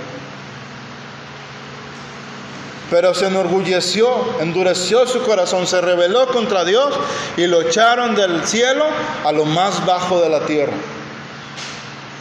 pero 2.90 3.14
se 3.14 3.27
enorgulleció, 3.27 4.40
endureció 4.40 5.07
su 5.07 5.22
corazón, 5.22 5.66
se 5.66 5.81
rebeló 5.81 6.29
contra 6.29 6.64
Dios 6.64 6.98
y 7.37 7.46
lo 7.46 7.62
echaron 7.62 8.14
del 8.14 8.46
cielo 8.46 8.87
a 9.24 9.33
lo 9.33 9.44
más 9.44 9.85
bajo 9.85 10.20
de 10.20 10.31
la 10.31 10.46
tierra. 10.46 10.72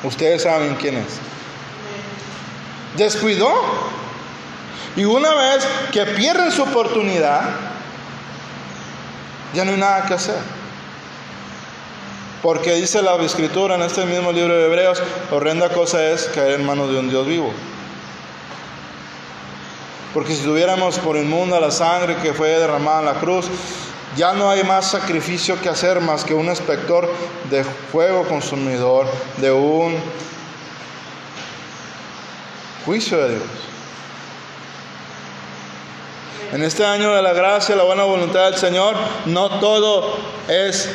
Ustedes 0.04 0.44
saben 0.44 0.76
quién 0.76 0.98
es. 0.98 1.20
Descuidó. 2.96 3.52
Y 4.96 5.06
una 5.06 5.34
vez 5.36 5.68
que 5.92 6.06
pierden 6.06 6.52
su 6.52 6.64
oportunidad, 6.64 7.42
ya 9.54 9.64
no 9.64 9.72
hay 9.72 9.78
nada 9.78 10.06
que 10.06 10.16
hacer. 10.16 10.40
Porque 12.42 12.74
dice 12.76 13.02
la 13.02 13.16
escritura 13.18 13.76
en 13.76 13.84
este 13.84 14.06
mismo 14.06 14.32
libro 14.32 14.56
de 14.56 14.66
Hebreos, 14.66 15.02
horrenda 15.32 15.70
cosa 15.70 16.04
es 16.04 16.26
caer 16.34 16.60
en 16.60 16.66
manos 16.66 16.92
de 16.92 17.00
un 17.00 17.10
Dios 17.10 17.26
vivo. 17.28 17.54
Porque 20.14 20.36
si 20.36 20.44
tuviéramos 20.44 20.98
por 21.00 21.18
inmunda 21.18 21.60
la 21.60 21.72
sangre 21.72 22.16
que 22.18 22.34
fue 22.34 22.50
derramada 22.50 23.00
en 23.00 23.06
la 23.06 23.14
cruz, 23.16 23.48
ya 24.16 24.34
no 24.34 24.50
hay 24.50 24.64
más 24.64 24.90
sacrificio 24.90 25.60
que 25.62 25.70
hacer 25.70 26.02
más 26.02 26.24
que 26.24 26.34
un 26.34 26.50
espector 26.50 27.10
de 27.50 27.64
fuego 27.64 28.24
consumidor, 28.28 29.06
de 29.38 29.52
un 29.52 29.96
juicio 32.86 33.18
de 33.18 33.30
Dios. 33.36 33.44
En 36.54 36.64
este 36.64 36.86
año 36.86 37.14
de 37.14 37.22
la 37.22 37.34
gracia, 37.34 37.76
la 37.76 37.84
buena 37.84 38.04
voluntad 38.04 38.46
del 38.46 38.58
Señor, 38.58 38.96
no 39.26 39.60
todo 39.60 40.18
es 40.48 40.90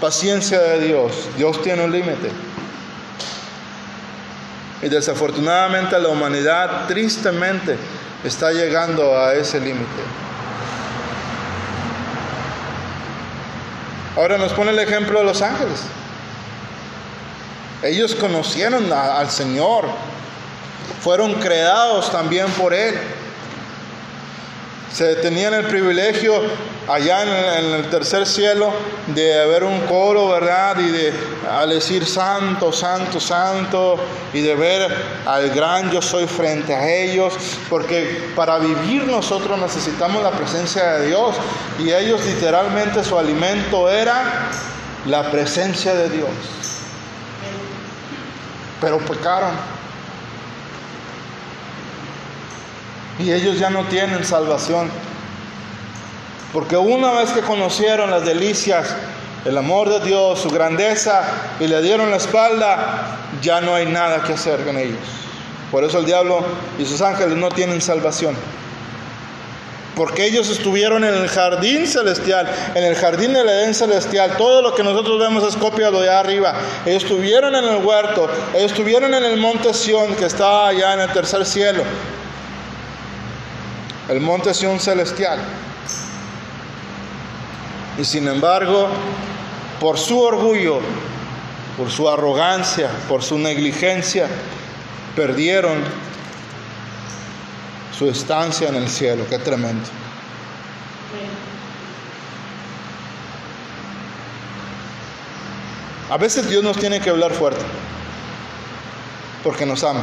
paciencia 0.00 0.60
de 0.60 0.80
Dios. 0.80 1.12
Dios 1.36 1.60
tiene 1.60 1.84
un 1.84 1.90
límite. 1.90 2.30
Y 4.80 4.88
desafortunadamente 4.88 5.98
la 5.98 6.08
humanidad, 6.08 6.86
tristemente, 6.86 7.76
está 8.24 8.52
llegando 8.52 9.18
a 9.18 9.34
ese 9.34 9.60
límite. 9.60 10.02
Ahora 14.16 14.38
nos 14.38 14.52
pone 14.52 14.70
el 14.70 14.78
ejemplo 14.78 15.20
de 15.20 15.24
los 15.24 15.40
ángeles. 15.42 15.82
Ellos 17.82 18.14
conocieron 18.14 18.92
al 18.92 19.30
Señor, 19.30 19.86
fueron 21.00 21.34
creados 21.34 22.12
también 22.12 22.46
por 22.52 22.74
Él. 22.74 22.94
Se 24.92 25.16
tenían 25.16 25.54
el 25.54 25.64
privilegio 25.64 26.34
allá 26.86 27.22
en 27.22 27.74
el, 27.74 27.90
tercer 27.90 28.26
cielo 28.26 28.72
de 29.06 29.40
haber 29.40 29.64
un 29.64 29.80
coro, 29.86 30.28
¿verdad? 30.28 30.78
Y 30.78 30.90
de 30.90 31.12
al 31.50 31.70
decir 31.70 32.04
santo, 32.04 32.72
santo, 32.72 33.18
santo, 33.18 33.96
y 34.34 34.40
de 34.42 34.54
ver 34.54 34.94
al 35.26 35.48
gran 35.50 35.90
yo 35.90 36.02
soy 36.02 36.26
frente 36.26 36.74
a 36.74 36.86
ellos, 36.88 37.32
porque 37.70 38.32
para 38.36 38.58
vivir 38.58 39.04
nosotros 39.04 39.58
necesitamos 39.58 40.22
la 40.22 40.30
presencia 40.32 40.98
de 40.98 41.06
Dios, 41.08 41.36
y 41.78 41.90
ellos 41.90 42.22
literalmente 42.26 43.02
su 43.02 43.18
alimento 43.18 43.88
era 43.88 44.50
la 45.06 45.30
presencia 45.30 45.94
de 45.94 46.10
Dios. 46.10 46.28
Pero 48.80 48.98
pecaron. 48.98 49.71
Y 53.18 53.32
ellos 53.32 53.58
ya 53.58 53.70
no 53.70 53.84
tienen 53.84 54.24
salvación. 54.24 54.90
Porque 56.52 56.76
una 56.76 57.12
vez 57.12 57.30
que 57.30 57.40
conocieron 57.40 58.10
las 58.10 58.24
delicias, 58.24 58.94
el 59.44 59.56
amor 59.56 59.88
de 59.88 60.00
Dios, 60.06 60.40
su 60.40 60.50
grandeza, 60.50 61.22
y 61.58 61.66
le 61.66 61.80
dieron 61.82 62.10
la 62.10 62.16
espalda, 62.16 63.18
ya 63.40 63.60
no 63.60 63.74
hay 63.74 63.86
nada 63.86 64.22
que 64.22 64.34
hacer 64.34 64.64
con 64.64 64.76
ellos. 64.76 64.98
Por 65.70 65.84
eso 65.84 65.98
el 65.98 66.04
diablo 66.04 66.44
y 66.78 66.84
sus 66.84 67.00
ángeles 67.00 67.36
no 67.36 67.48
tienen 67.48 67.80
salvación. 67.80 68.36
Porque 69.96 70.26
ellos 70.26 70.48
estuvieron 70.48 71.04
en 71.04 71.14
el 71.14 71.28
jardín 71.28 71.86
celestial, 71.86 72.48
en 72.74 72.84
el 72.84 72.94
jardín 72.94 73.32
del 73.32 73.48
Edén 73.48 73.74
celestial. 73.74 74.36
Todo 74.36 74.62
lo 74.62 74.74
que 74.74 74.82
nosotros 74.82 75.18
vemos 75.18 75.44
es 75.44 75.56
copia 75.56 75.90
de 75.90 76.08
arriba. 76.08 76.54
Ellos 76.86 77.02
estuvieron 77.02 77.54
en 77.54 77.64
el 77.64 77.84
huerto, 77.84 78.30
ellos 78.54 78.72
estuvieron 78.72 79.12
en 79.12 79.24
el 79.24 79.38
monte 79.38 79.72
Sión, 79.74 80.14
que 80.14 80.26
está 80.26 80.68
allá 80.68 80.94
en 80.94 81.00
el 81.00 81.12
tercer 81.12 81.44
cielo. 81.44 81.82
El 84.12 84.20
monte 84.20 84.52
Sión 84.52 84.78
celestial. 84.78 85.38
Y 87.98 88.04
sin 88.04 88.28
embargo, 88.28 88.88
por 89.80 89.98
su 89.98 90.20
orgullo, 90.20 90.80
por 91.78 91.90
su 91.90 92.08
arrogancia, 92.10 92.90
por 93.08 93.22
su 93.22 93.38
negligencia, 93.38 94.28
perdieron 95.16 95.78
su 97.96 98.08
estancia 98.08 98.68
en 98.68 98.76
el 98.76 98.88
cielo. 98.88 99.24
Qué 99.30 99.38
tremendo. 99.38 99.88
A 106.10 106.18
veces 106.18 106.50
Dios 106.50 106.62
nos 106.62 106.76
tiene 106.76 107.00
que 107.00 107.08
hablar 107.08 107.32
fuerte, 107.32 107.64
porque 109.42 109.64
nos 109.64 109.82
ama. 109.82 110.02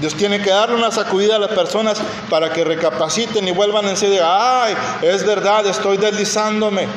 Dios 0.00 0.14
tiene 0.14 0.40
que 0.40 0.50
darle 0.50 0.76
una 0.76 0.90
sacudida 0.90 1.36
a 1.36 1.38
las 1.38 1.50
personas 1.50 2.00
para 2.30 2.52
que 2.52 2.64
recapaciten 2.64 3.46
y 3.46 3.52
vuelvan 3.52 3.86
en 3.86 3.96
sí 3.96 4.06
de, 4.06 4.22
ay, 4.22 4.74
es 5.02 5.24
verdad, 5.26 5.66
estoy 5.66 5.98
deslizándome. 5.98 6.88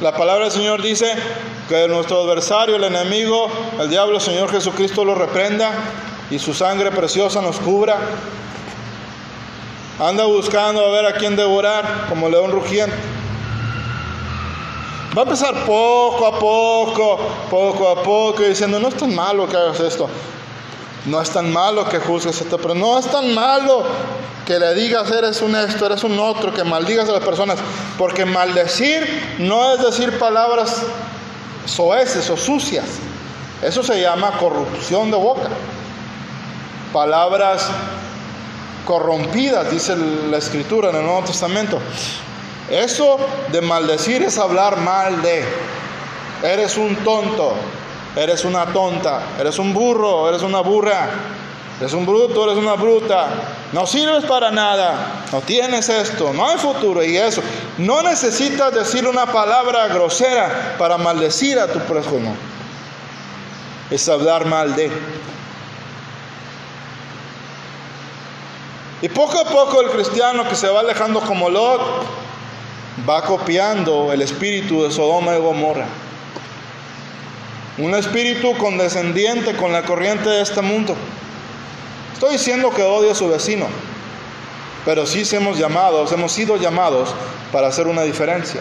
La 0.00 0.14
palabra 0.14 0.44
del 0.44 0.52
Señor 0.52 0.80
dice 0.80 1.12
que 1.68 1.88
nuestro 1.88 2.22
adversario, 2.22 2.76
el 2.76 2.84
enemigo, 2.84 3.50
el 3.80 3.90
diablo, 3.90 4.16
el 4.16 4.22
Señor 4.22 4.48
Jesucristo 4.50 5.04
lo 5.04 5.16
reprenda 5.16 5.72
y 6.30 6.38
su 6.38 6.54
sangre 6.54 6.92
preciosa 6.92 7.42
nos 7.42 7.58
cubra. 7.58 7.98
Anda 9.98 10.24
buscando 10.26 10.86
a 10.86 10.90
ver 10.90 11.06
a 11.06 11.14
quién 11.14 11.34
devorar 11.34 12.06
como 12.08 12.28
león 12.28 12.52
rugiente. 12.52 12.94
Va 15.16 15.22
a 15.22 15.24
empezar 15.24 15.64
poco 15.64 16.26
a 16.26 16.38
poco, 16.38 17.18
poco 17.50 17.88
a 17.88 18.00
poco, 18.00 18.42
diciendo, 18.44 18.78
no 18.78 18.86
es 18.86 18.96
tan 18.96 19.12
malo 19.12 19.48
que 19.48 19.56
hagas 19.56 19.80
esto. 19.80 20.08
No 21.06 21.20
es 21.20 21.30
tan 21.30 21.52
malo 21.52 21.88
que 21.88 21.98
juzgues 21.98 22.40
esto, 22.40 22.58
pero 22.58 22.74
no 22.74 22.98
es 22.98 23.06
tan 23.06 23.34
malo 23.34 23.84
que 24.46 24.58
le 24.58 24.74
digas 24.74 25.10
eres 25.10 25.42
un 25.42 25.54
esto, 25.56 25.86
eres 25.86 26.04
un 26.04 26.18
otro, 26.18 26.52
que 26.52 26.64
maldigas 26.64 27.08
a 27.08 27.12
las 27.12 27.24
personas. 27.24 27.58
Porque 27.96 28.24
maldecir 28.24 29.36
no 29.38 29.74
es 29.74 29.82
decir 29.82 30.18
palabras 30.18 30.82
soeces 31.66 32.28
o 32.30 32.36
sucias. 32.36 32.86
Eso 33.62 33.82
se 33.82 34.00
llama 34.00 34.38
corrupción 34.38 35.10
de 35.10 35.16
boca. 35.16 35.48
Palabras 36.92 37.68
corrompidas, 38.86 39.70
dice 39.70 39.94
la 40.30 40.38
escritura 40.38 40.90
en 40.90 40.96
el 40.96 41.02
Nuevo 41.02 41.24
Testamento. 41.24 41.78
Eso 42.70 43.18
de 43.52 43.60
maldecir 43.60 44.22
es 44.22 44.38
hablar 44.38 44.78
mal 44.78 45.20
de. 45.22 45.44
Eres 46.42 46.76
un 46.76 46.96
tonto, 46.96 47.54
eres 48.16 48.44
una 48.44 48.66
tonta, 48.66 49.22
eres 49.38 49.58
un 49.58 49.72
burro, 49.72 50.28
eres 50.28 50.42
una 50.42 50.60
burra, 50.60 51.08
eres 51.80 51.92
un 51.92 52.04
bruto, 52.04 52.44
eres 52.44 52.56
una 52.56 52.74
bruta, 52.74 53.28
no 53.72 53.86
sirves 53.86 54.24
para 54.24 54.50
nada, 54.50 55.24
no 55.30 55.40
tienes 55.40 55.88
esto, 55.88 56.32
no 56.32 56.46
hay 56.48 56.58
futuro 56.58 57.04
y 57.04 57.16
eso. 57.16 57.42
No 57.78 58.02
necesitas 58.02 58.74
decir 58.74 59.06
una 59.06 59.26
palabra 59.26 59.86
grosera 59.88 60.76
para 60.78 60.98
maldecir 60.98 61.58
a 61.58 61.68
tu 61.68 61.78
prójimo. 61.80 62.34
Es 63.90 64.08
hablar 64.08 64.46
mal 64.46 64.74
de. 64.74 64.90
Y 69.00 69.08
poco 69.08 69.38
a 69.38 69.44
poco 69.44 69.80
el 69.80 69.90
cristiano 69.90 70.48
que 70.48 70.56
se 70.56 70.68
va 70.68 70.80
alejando 70.80 71.20
como 71.20 71.48
Lot 71.48 71.80
va 73.08 73.22
copiando 73.22 74.12
el 74.12 74.22
espíritu 74.22 74.82
de 74.82 74.90
Sodoma 74.90 75.36
y 75.36 75.38
Gomorra. 75.38 75.86
Un 77.78 77.94
espíritu 77.94 78.56
condescendiente 78.56 79.54
con 79.54 79.72
la 79.72 79.84
corriente 79.84 80.28
de 80.28 80.42
este 80.42 80.62
mundo. 80.62 80.96
Estoy 82.12 82.32
diciendo 82.32 82.70
que 82.70 82.82
odia 82.82 83.12
a 83.12 83.14
su 83.14 83.28
vecino, 83.28 83.68
pero 84.84 85.06
sí 85.06 85.22
hemos 85.36 85.58
llamados, 85.58 86.10
hemos 86.10 86.32
sido 86.32 86.56
llamados 86.56 87.14
para 87.52 87.68
hacer 87.68 87.86
una 87.86 88.02
diferencia. 88.02 88.60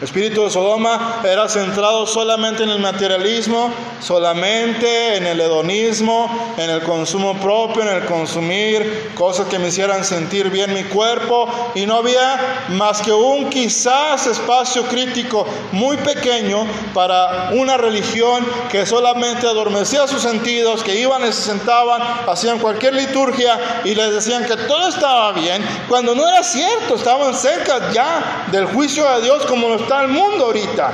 El 0.00 0.08
espíritu 0.08 0.42
de 0.42 0.50
Sodoma 0.50 1.20
era 1.22 1.48
centrado 1.48 2.04
solamente 2.08 2.64
en 2.64 2.70
el 2.70 2.80
materialismo, 2.80 3.72
solamente 4.00 5.16
en 5.16 5.24
el 5.24 5.40
hedonismo, 5.40 6.54
en 6.58 6.68
el 6.68 6.82
consumo 6.82 7.40
propio, 7.40 7.82
en 7.82 7.88
el 7.88 8.04
consumir 8.04 9.12
cosas 9.14 9.46
que 9.46 9.60
me 9.60 9.68
hicieran 9.68 10.04
sentir 10.04 10.50
bien 10.50 10.74
mi 10.74 10.82
cuerpo 10.82 11.48
y 11.76 11.86
no 11.86 11.98
había 11.98 12.64
más 12.70 13.02
que 13.02 13.12
un 13.12 13.48
quizás 13.50 14.26
espacio 14.26 14.82
crítico 14.88 15.46
muy 15.70 15.96
pequeño 15.98 16.66
para 16.92 17.50
una 17.52 17.76
religión 17.76 18.44
que 18.72 18.86
solamente 18.86 19.46
adormecía 19.46 20.08
sus 20.08 20.22
sentidos, 20.22 20.82
que 20.82 20.98
iban 20.98 21.22
y 21.22 21.26
se 21.26 21.42
sentaban, 21.42 22.02
hacían 22.26 22.58
cualquier 22.58 22.94
liturgia 22.94 23.82
y 23.84 23.94
les 23.94 24.12
decían 24.12 24.44
que 24.44 24.56
todo 24.56 24.88
estaba 24.88 25.32
bien, 25.32 25.64
cuando 25.88 26.16
no 26.16 26.28
era 26.28 26.42
cierto, 26.42 26.96
estaban 26.96 27.32
cerca 27.32 27.92
ya 27.92 28.48
del 28.50 28.66
juicio 28.66 29.08
de 29.08 29.22
Dios 29.22 29.46
como 29.46 29.68
lo 29.68 29.83
está 29.84 30.02
el 30.02 30.08
mundo 30.08 30.46
ahorita. 30.46 30.90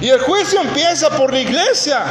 Y 0.00 0.08
el 0.08 0.20
juicio 0.20 0.60
empieza 0.60 1.10
por 1.10 1.32
la 1.32 1.40
iglesia. 1.40 2.04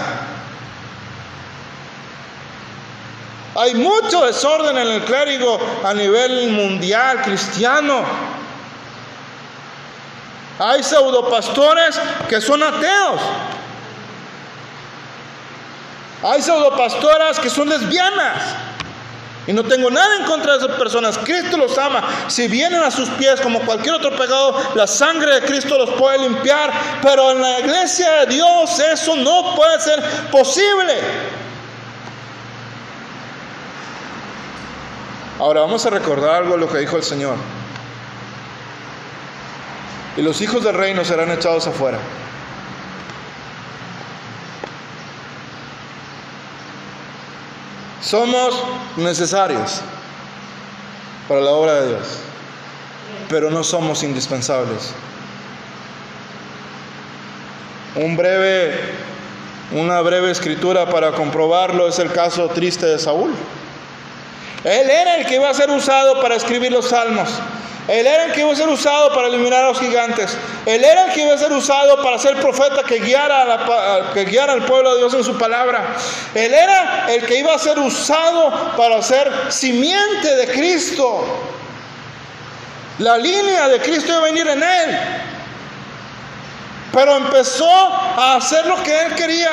Hay 3.56 3.76
mucho 3.76 4.26
desorden 4.26 4.78
en 4.78 4.88
el 4.88 5.06
clérigo 5.06 5.60
a 5.84 5.94
nivel 5.94 6.50
mundial 6.52 7.22
cristiano. 7.22 8.04
Hay 10.60 10.84
pseudopastores 10.84 12.00
que 12.28 12.42
son 12.42 12.64
ateos. 12.64 13.22
Hay 16.24 16.42
pseudopastoras 16.42 17.40
que 17.40 17.50
son 17.50 17.70
lesbianas. 17.70 18.42
Y 19.48 19.54
no 19.54 19.64
tengo 19.64 19.92
nada 19.92 20.18
en 20.20 20.26
contra 20.26 20.54
de 20.58 20.66
esas 20.66 20.78
personas. 20.78 21.18
Cristo 21.20 21.58
los 21.58 21.78
ama. 21.78 22.04
Si 22.28 22.48
vienen 22.48 22.82
a 22.82 22.90
sus 22.90 23.10
pies 23.10 23.40
como 23.42 23.60
cualquier 23.62 23.96
otro 23.96 24.12
pecado, 24.12 24.60
la 24.74 24.88
sangre 24.88 25.36
de 25.36 25.42
Cristo 25.42 25.78
los 25.78 25.92
puede 25.92 26.18
limpiar. 26.20 26.72
Pero 27.02 27.32
en 27.32 27.42
la 27.42 27.60
iglesia 27.60 28.12
de 28.22 28.34
Dios 28.34 28.80
eso 28.80 29.16
no 29.16 29.56
puede 29.56 29.80
ser 29.80 30.04
posible. 30.32 30.94
Ahora 35.40 35.62
vamos 35.62 35.86
a 35.86 35.90
recordar 35.90 36.36
algo 36.36 36.54
de 36.54 36.60
lo 36.60 36.72
que 36.72 36.80
dijo 36.80 36.98
el 36.98 37.04
Señor. 37.04 37.36
Y 40.18 40.22
los 40.22 40.42
hijos 40.42 40.64
del 40.64 40.76
reino 40.76 41.04
serán 41.04 41.30
echados 41.30 41.68
afuera. 41.68 42.00
Somos 48.06 48.54
necesarios 48.98 49.82
para 51.28 51.42
la 51.42 51.50
obra 51.50 51.82
de 51.82 51.88
Dios, 51.88 52.20
pero 53.28 53.50
no 53.50 53.64
somos 53.64 54.04
indispensables. 54.04 54.94
Un 57.96 58.16
breve, 58.16 58.76
una 59.72 60.02
breve 60.02 60.30
escritura 60.30 60.88
para 60.88 61.14
comprobarlo 61.14 61.88
es 61.88 61.98
el 61.98 62.12
caso 62.12 62.48
triste 62.50 62.86
de 62.86 63.00
Saúl. 63.00 63.34
Él 64.66 64.90
era 64.90 65.18
el 65.18 65.28
que 65.28 65.36
iba 65.36 65.48
a 65.48 65.54
ser 65.54 65.70
usado 65.70 66.20
para 66.22 66.36
escribir 66.36 66.72
los 66.72 66.90
salmos. 66.90 67.30
Él 67.88 68.08
era 68.08 68.26
el 68.26 68.32
que 68.32 68.40
iba 68.40 68.52
a 68.52 68.56
ser 68.56 68.68
usado 68.68 69.14
para 69.14 69.28
eliminar 69.28 69.64
a 69.64 69.68
los 69.68 69.80
gigantes. 69.80 70.36
Él 70.66 70.84
era 70.84 71.06
el 71.06 71.14
que 71.14 71.22
iba 71.22 71.36
a 71.36 71.38
ser 71.38 71.54
usado 71.54 72.02
para 72.02 72.18
ser 72.18 72.36
profeta 72.38 72.82
que 72.82 73.00
guiara, 73.00 73.44
al 73.44 74.66
pueblo 74.66 74.94
de 74.94 74.98
Dios 74.98 75.14
en 75.14 75.24
su 75.24 75.38
palabra. 75.38 75.96
Él 76.34 76.52
era 76.52 77.06
el 77.10 77.24
que 77.28 77.38
iba 77.38 77.54
a 77.54 77.60
ser 77.60 77.78
usado 77.78 78.74
para 78.76 79.04
ser 79.04 79.32
simiente 79.50 80.36
de 80.36 80.48
Cristo. 80.48 81.28
La 82.98 83.20
línea 83.20 83.68
de 83.68 83.80
Cristo 83.82 84.08
iba 84.14 84.18
a 84.18 84.24
venir 84.24 84.48
en 84.48 84.64
él. 84.64 85.00
Pero 86.92 87.18
empezó 87.18 87.70
a 87.70 88.38
hacer 88.38 88.66
lo 88.66 88.82
que 88.82 89.00
él 89.00 89.14
quería. 89.14 89.52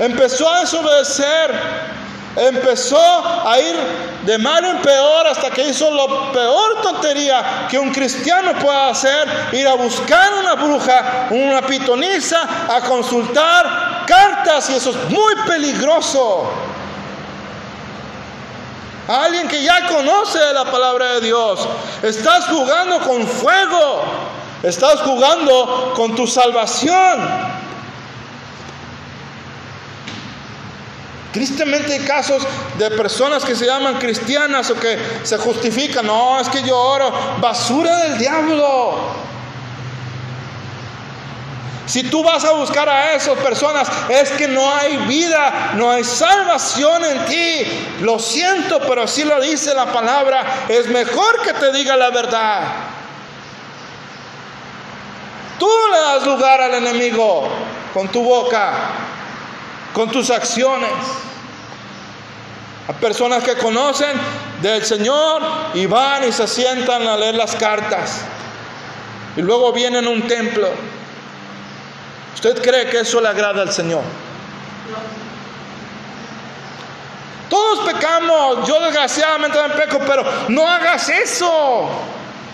Empezó 0.00 0.50
a 0.50 0.60
desobedecer 0.60 1.99
empezó 2.36 3.48
a 3.48 3.58
ir 3.58 3.76
de 4.24 4.38
mal 4.38 4.64
en 4.64 4.78
peor 4.82 5.26
hasta 5.26 5.50
que 5.50 5.68
hizo 5.68 5.90
la 5.90 6.32
peor 6.32 6.82
tontería 6.82 7.66
que 7.68 7.78
un 7.78 7.90
cristiano 7.92 8.52
pueda 8.58 8.88
hacer, 8.88 9.28
ir 9.52 9.66
a 9.66 9.74
buscar 9.74 10.32
una 10.34 10.54
bruja, 10.54 11.28
una 11.30 11.62
pitonisa, 11.62 12.66
a 12.68 12.80
consultar 12.82 14.04
cartas 14.06 14.70
y 14.70 14.74
eso 14.74 14.90
es 14.90 15.10
muy 15.10 15.34
peligroso. 15.46 16.50
Alguien 19.08 19.48
que 19.48 19.62
ya 19.62 19.88
conoce 19.88 20.38
la 20.52 20.64
palabra 20.66 21.14
de 21.14 21.20
Dios, 21.22 21.66
estás 22.02 22.46
jugando 22.46 23.00
con 23.00 23.26
fuego, 23.26 24.02
estás 24.62 25.00
jugando 25.00 25.92
con 25.96 26.14
tu 26.14 26.28
salvación. 26.28 27.59
Tristemente 31.32 31.92
hay 31.92 32.00
casos 32.00 32.42
de 32.76 32.90
personas 32.90 33.44
que 33.44 33.54
se 33.54 33.64
llaman 33.64 33.98
cristianas 33.98 34.68
o 34.70 34.74
que 34.74 34.98
se 35.22 35.38
justifican, 35.38 36.06
no, 36.06 36.40
es 36.40 36.48
que 36.48 36.62
yo 36.62 36.76
oro, 36.76 37.12
basura 37.40 37.98
del 37.98 38.18
diablo. 38.18 39.30
Si 41.86 42.04
tú 42.04 42.22
vas 42.22 42.44
a 42.44 42.52
buscar 42.52 42.88
a 42.88 43.14
esas 43.14 43.36
personas, 43.38 43.88
es 44.08 44.30
que 44.30 44.46
no 44.46 44.72
hay 44.72 44.96
vida, 45.08 45.72
no 45.74 45.90
hay 45.90 46.04
salvación 46.04 47.04
en 47.04 47.24
ti. 47.24 47.64
Lo 48.00 48.20
siento, 48.20 48.78
pero 48.86 49.02
así 49.02 49.24
lo 49.24 49.40
dice 49.40 49.74
la 49.74 49.92
palabra. 49.92 50.66
Es 50.68 50.86
mejor 50.86 51.42
que 51.42 51.52
te 51.52 51.72
diga 51.72 51.96
la 51.96 52.10
verdad. 52.10 52.62
Tú 55.58 55.68
le 55.92 56.00
das 56.00 56.26
lugar 56.26 56.60
al 56.60 56.74
enemigo 56.74 57.48
con 57.92 58.06
tu 58.06 58.22
boca 58.22 58.72
con 59.92 60.10
tus 60.10 60.30
acciones. 60.30 60.90
A 62.88 62.92
personas 62.94 63.44
que 63.44 63.54
conocen 63.54 64.10
del 64.62 64.84
Señor 64.84 65.42
y 65.74 65.86
van 65.86 66.26
y 66.26 66.32
se 66.32 66.48
sientan 66.48 67.06
a 67.06 67.16
leer 67.16 67.36
las 67.36 67.54
cartas. 67.54 68.22
Y 69.36 69.42
luego 69.42 69.72
vienen 69.72 70.06
a 70.06 70.10
un 70.10 70.26
templo. 70.26 70.68
¿Usted 72.34 72.60
cree 72.62 72.88
que 72.88 73.00
eso 73.00 73.20
le 73.20 73.28
agrada 73.28 73.62
al 73.62 73.72
Señor? 73.72 74.02
Todos 77.48 77.92
pecamos, 77.92 78.66
yo 78.66 78.80
desgraciadamente 78.80 79.58
me 79.60 79.74
peco, 79.74 79.98
pero 80.06 80.24
no 80.48 80.66
hagas 80.66 81.08
eso. 81.08 81.88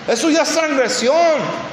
Eso 0.09 0.31
ya 0.31 0.43
es 0.43 0.53
transgresión. 0.53 1.67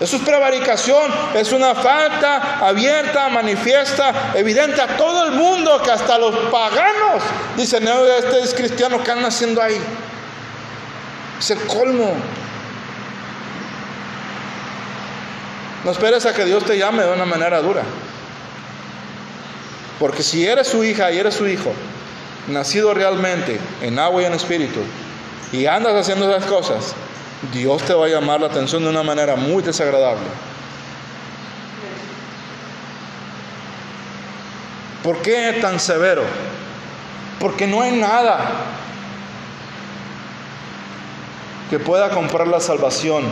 Eso 0.00 0.16
es 0.16 0.22
prevaricación, 0.22 1.12
es 1.34 1.52
una 1.52 1.74
falta 1.74 2.58
abierta, 2.66 3.28
manifiesta, 3.28 4.32
evidente 4.34 4.80
a 4.80 4.96
todo 4.96 5.26
el 5.26 5.32
mundo, 5.32 5.80
que 5.82 5.90
hasta 5.90 6.18
los 6.18 6.34
paganos 6.50 7.22
dicen, 7.56 7.84
no, 7.84 8.04
este 8.04 8.40
es 8.40 8.52
cristiano, 8.52 9.02
¿qué 9.04 9.12
anda 9.12 9.28
haciendo 9.28 9.62
ahí? 9.62 9.80
Es 11.38 11.50
el 11.50 11.60
colmo. 11.66 12.14
No 15.84 15.90
esperes 15.90 16.26
a 16.26 16.32
que 16.32 16.44
Dios 16.44 16.64
te 16.64 16.78
llame 16.78 17.02
de 17.02 17.12
una 17.12 17.24
manera 17.24 17.60
dura. 17.60 17.82
Porque 19.98 20.22
si 20.22 20.46
eres 20.46 20.66
su 20.66 20.82
hija 20.82 21.12
y 21.12 21.18
eres 21.18 21.34
su 21.34 21.46
hijo, 21.46 21.72
nacido 22.48 22.92
realmente 22.92 23.60
en 23.82 23.98
agua 23.98 24.22
y 24.22 24.24
en 24.24 24.32
espíritu, 24.34 24.80
y 25.52 25.66
andas 25.66 25.94
haciendo 25.94 26.28
esas 26.28 26.48
cosas, 26.48 26.94
Dios 27.50 27.82
te 27.82 27.94
va 27.94 28.06
a 28.06 28.08
llamar 28.08 28.40
la 28.40 28.46
atención 28.46 28.84
de 28.84 28.90
una 28.90 29.02
manera 29.02 29.34
muy 29.34 29.62
desagradable. 29.62 30.26
¿Por 35.02 35.18
qué 35.18 35.58
tan 35.60 35.80
severo? 35.80 36.22
Porque 37.40 37.66
no 37.66 37.80
hay 37.80 37.92
nada 37.92 38.38
que 41.68 41.80
pueda 41.80 42.10
comprar 42.10 42.46
la 42.46 42.60
salvación 42.60 43.24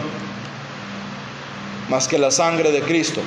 más 1.89 2.09
que 2.09 2.19
la 2.19 2.33
sangre 2.33 2.73
de 2.73 2.83
Cristo. 2.83 3.21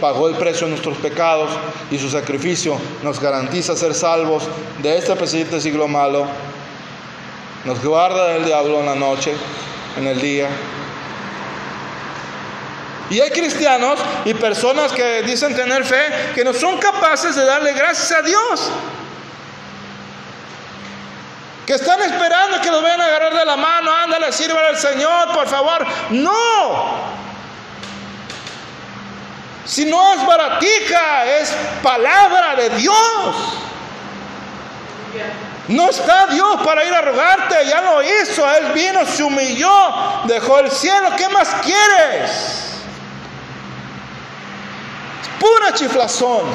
Pagó 0.00 0.28
el 0.28 0.36
precio 0.36 0.66
de 0.66 0.70
nuestros 0.70 0.96
pecados 0.98 1.50
y 1.90 1.98
su 1.98 2.08
sacrificio 2.08 2.78
nos 3.02 3.20
garantiza 3.20 3.76
ser 3.76 3.92
salvos 3.92 4.44
de 4.82 4.96
este 4.96 5.14
presente 5.16 5.60
siglo 5.60 5.88
malo 5.88 6.26
nos 7.66 7.82
guarda 7.82 8.28
del 8.28 8.44
diablo 8.44 8.78
en 8.78 8.86
la 8.86 8.94
noche, 8.94 9.34
en 9.96 10.06
el 10.06 10.20
día. 10.20 10.48
Y 13.10 13.20
hay 13.20 13.30
cristianos 13.30 13.98
y 14.24 14.34
personas 14.34 14.92
que 14.92 15.22
dicen 15.22 15.54
tener 15.54 15.84
fe 15.84 16.32
que 16.34 16.44
no 16.44 16.54
son 16.54 16.78
capaces 16.78 17.34
de 17.34 17.44
darle 17.44 17.72
gracias 17.72 18.12
a 18.12 18.22
Dios. 18.22 18.70
Que 21.66 21.74
están 21.74 22.00
esperando 22.02 22.60
que 22.60 22.70
los 22.70 22.80
vayan 22.80 23.00
a 23.00 23.06
agarrar 23.06 23.34
de 23.36 23.44
la 23.44 23.56
mano, 23.56 23.90
ándale, 23.92 24.32
sirva 24.32 24.60
al 24.68 24.76
Señor, 24.76 25.32
por 25.32 25.48
favor. 25.48 25.84
No. 26.10 27.16
Si 29.64 29.84
no 29.86 30.14
es 30.14 30.24
baratica, 30.24 31.26
es 31.40 31.52
palabra 31.82 32.54
de 32.54 32.70
Dios. 32.70 32.96
No 35.68 35.90
está 35.90 36.26
Dios 36.28 36.60
para 36.64 36.84
ir 36.84 36.94
a 36.94 37.00
rogarte, 37.00 37.56
ya 37.66 37.80
lo 37.80 38.00
hizo, 38.02 38.48
Él 38.48 38.72
vino, 38.72 39.04
se 39.04 39.24
humilló, 39.24 39.68
dejó 40.24 40.60
el 40.60 40.70
cielo, 40.70 41.10
¿qué 41.16 41.28
más 41.28 41.48
quieres? 41.64 42.30
Es 45.22 45.28
pura 45.40 45.72
chiflazón. 45.74 46.46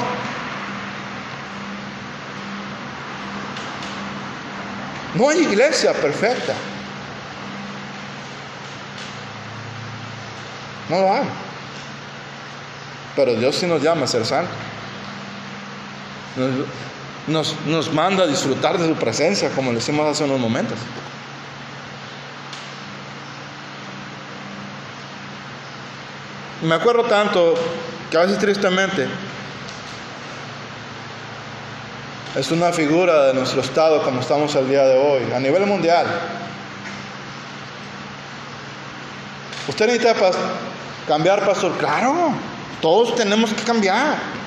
No 5.16 5.30
hay 5.30 5.40
iglesia 5.40 5.92
perfecta. 5.92 6.54
No 10.88 11.02
lo 11.02 11.14
hay. 11.14 11.24
Pero 13.18 13.34
Dios 13.34 13.58
sí 13.58 13.66
nos 13.66 13.82
llama 13.82 14.06
a 14.06 14.08
ser 14.08 14.26
santos 14.26 14.56
nos, 17.32 17.94
manda 17.94 18.24
a 18.24 18.28
disfrutar 18.28 18.78
de 18.78 18.88
su 18.88 18.96
presencia, 18.96 19.50
como 19.52 19.72
le 19.72 19.78
decimos 19.78 20.06
hace 20.08 20.24
unos 20.24 20.40
momentos. 20.40 20.78
Me 26.62 26.76
acuerdo 26.76 27.06
tanto 27.06 27.56
que 28.10 28.18
a 28.18 28.22
veces 28.22 28.38
tristemente 28.38 29.08
es 32.36 32.52
una 32.52 32.72
figura 32.72 33.28
de 33.28 33.34
nuestro 33.34 33.62
estado 33.62 34.04
como 34.04 34.22
estamos 34.22 34.54
el 34.56 34.70
día 34.70 34.84
de 34.84 34.98
hoy, 34.98 35.34
a 35.34 35.40
nivel 35.40 35.66
mundial. 35.66 36.06
¿Usted 39.68 39.88
necesita 39.88 40.16
cambiar, 41.08 41.46
pastor? 41.46 41.78
Claro, 41.78 42.34
todos 42.82 43.16
tenemos 43.16 43.54
que 43.54 43.64
cambiar. 43.64 44.41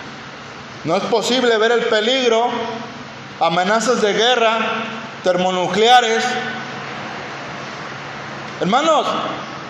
No 0.85 0.97
es 0.97 1.03
posible 1.05 1.57
ver 1.57 1.73
el 1.73 1.85
peligro, 1.87 2.51
amenazas 3.41 4.03
de 4.03 4.13
guerra, 4.13 4.59
termonucleares. 5.23 6.23
Hermanos, 8.61 9.07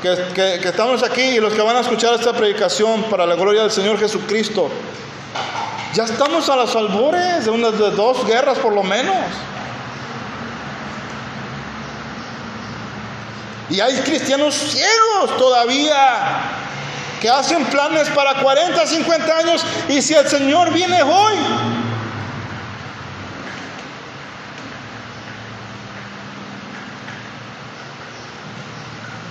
que, 0.02 0.60
estamos 0.64 1.04
aquí 1.04 1.22
y 1.22 1.40
los 1.40 1.54
que 1.54 1.62
van 1.62 1.76
a 1.76 1.80
escuchar 1.80 2.14
esta 2.14 2.32
predicación 2.32 3.04
para 3.04 3.26
la 3.26 3.36
gloria 3.36 3.62
del 3.62 3.70
Señor 3.70 3.96
Jesucristo, 3.98 4.68
ya 5.94 6.02
estamos 6.02 6.48
a 6.48 6.56
los 6.56 6.74
albores 6.74 7.44
de 7.44 7.50
unas 7.52 7.78
de 7.78 7.92
dos 7.92 8.26
guerras 8.26 8.58
por 8.58 8.72
lo 8.72 8.82
menos. 8.82 9.16
Y 13.70 13.80
hay 13.80 13.96
cristianos 14.00 14.54
ciegos 14.54 15.36
todavía 15.38 16.63
que 17.24 17.30
hacen 17.30 17.64
planes 17.64 18.10
para 18.10 18.34
40, 18.34 18.86
50 18.86 19.38
años 19.38 19.64
y 19.88 20.02
si 20.02 20.12
el 20.12 20.28
Señor 20.28 20.70
viene 20.74 21.02
hoy. 21.02 21.34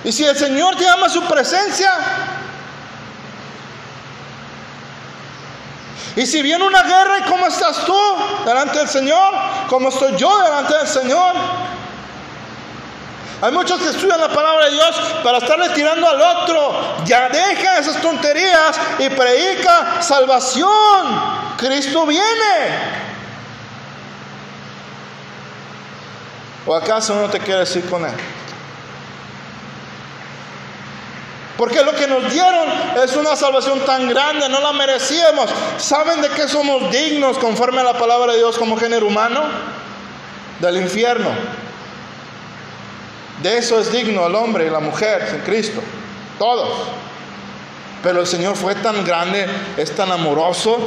Y 0.06 0.12
si 0.12 0.26
el 0.26 0.36
Señor 0.36 0.76
te 0.76 0.86
llama 0.86 1.06
a 1.06 1.10
su 1.10 1.22
presencia, 1.22 1.91
y 6.16 6.26
si 6.26 6.41
viene 6.41 6.66
una 6.66 6.82
guerra, 6.82 7.20
¿y 7.20 7.30
cómo 7.30 7.46
estás 7.46 7.86
tú 7.86 8.00
delante 8.44 8.80
del 8.80 8.89
Señor? 8.89 9.36
¿Cómo 9.70 9.89
estoy 9.89 10.16
yo 10.18 10.36
delante 10.41 10.74
del 10.78 10.88
Señor? 10.88 11.36
Hay 13.44 13.52
muchos 13.52 13.78
que 13.82 13.89
estudian 13.89 14.22
la 14.22 14.30
palabra 14.30 14.68
de 14.68 14.72
Dios 14.72 14.96
para 15.22 15.39
estarle 15.39 15.68
tirando 15.72 16.08
al 16.08 16.22
otro. 16.22 17.04
Ya 17.04 17.28
deja 17.28 17.78
esas 17.78 18.02
tonterías 18.02 18.80
y 19.00 19.10
predica 19.10 20.02
salvación. 20.02 20.70
Cristo 21.58 22.06
viene. 22.06 22.24
¿O 26.66 26.74
acaso 26.74 27.16
no 27.16 27.30
te 27.30 27.38
quieres 27.41 27.76
ir 27.76 27.89
con 27.89 28.06
Él? 28.06 28.14
Porque 31.58 31.84
lo 31.84 31.94
que 31.96 32.08
nos 32.08 32.32
dieron 32.32 32.70
es 33.04 33.14
una 33.18 33.36
salvación 33.36 33.82
tan 33.82 34.08
grande, 34.08 34.48
no 34.48 34.62
la 34.62 34.72
merecíamos. 34.72 35.50
¿Saben 35.80 36.22
de 36.22 36.30
qué 36.30 36.48
somos 36.48 36.89
dignos 36.89 37.38
conforme 37.39 37.82
a 37.82 37.84
la 37.84 37.98
palabra 37.98 38.32
de 38.32 38.38
Dios 38.38 38.58
como 38.58 38.78
género 38.78 39.06
humano? 39.06 39.41
Del 40.62 40.78
infierno. 40.78 41.62
De 43.44 43.58
eso 43.58 43.80
es 43.80 43.91
digno 43.91 44.26
el 44.26 44.34
hombre 44.36 44.66
y 44.66 44.70
la 44.70 44.80
mujer 44.80 45.28
en 45.34 45.41
Cristo. 45.41 45.82
Todos. 46.39 46.88
Pero 48.02 48.22
el 48.22 48.28
Señor 48.28 48.56
fue 48.56 48.74
tan 48.76 49.06
grande, 49.06 49.46
es 49.78 49.91
tan 49.91 50.12
amoroso, 50.12 50.78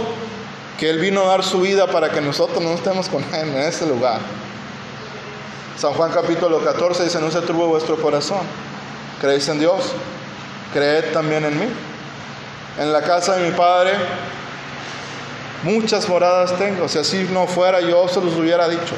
que 0.79 0.91
Él 0.91 0.99
vino 0.99 1.23
a 1.23 1.27
dar 1.27 1.45
su 1.45 1.61
vida 1.61 1.87
para 1.87 2.11
que 2.11 2.21
nosotros 2.21 2.63
no 2.63 2.73
estemos 2.73 3.09
con 3.09 3.23
Él 3.35 3.49
en 3.49 3.59
ese 3.59 3.87
lugar. 3.87 4.21
San 5.79 5.93
Juan 5.93 6.11
capítulo 6.11 6.65
14 6.65 7.05
dice, 7.05 7.21
no 7.21 7.31
se 7.31 7.43
turbe 7.43 7.65
vuestro 7.65 7.97
corazón. 7.97 8.41
¿Creéis 9.21 9.47
en 9.49 9.59
Dios? 9.59 9.93
Creed 10.73 11.13
también 11.13 11.45
en 11.45 11.59
mí. 11.59 11.67
En 12.79 12.93
la 12.93 13.03
casa 13.03 13.37
de 13.37 13.51
mi 13.51 13.55
Padre 13.55 13.93
muchas 15.63 16.09
moradas 16.09 16.57
tengo. 16.59 16.89
Si 16.89 16.99
así 16.99 17.29
no 17.33 17.47
fuera, 17.47 17.81
yo 17.81 18.09
se 18.09 18.21
los 18.21 18.35
hubiera 18.37 18.69
dicho. 18.69 18.95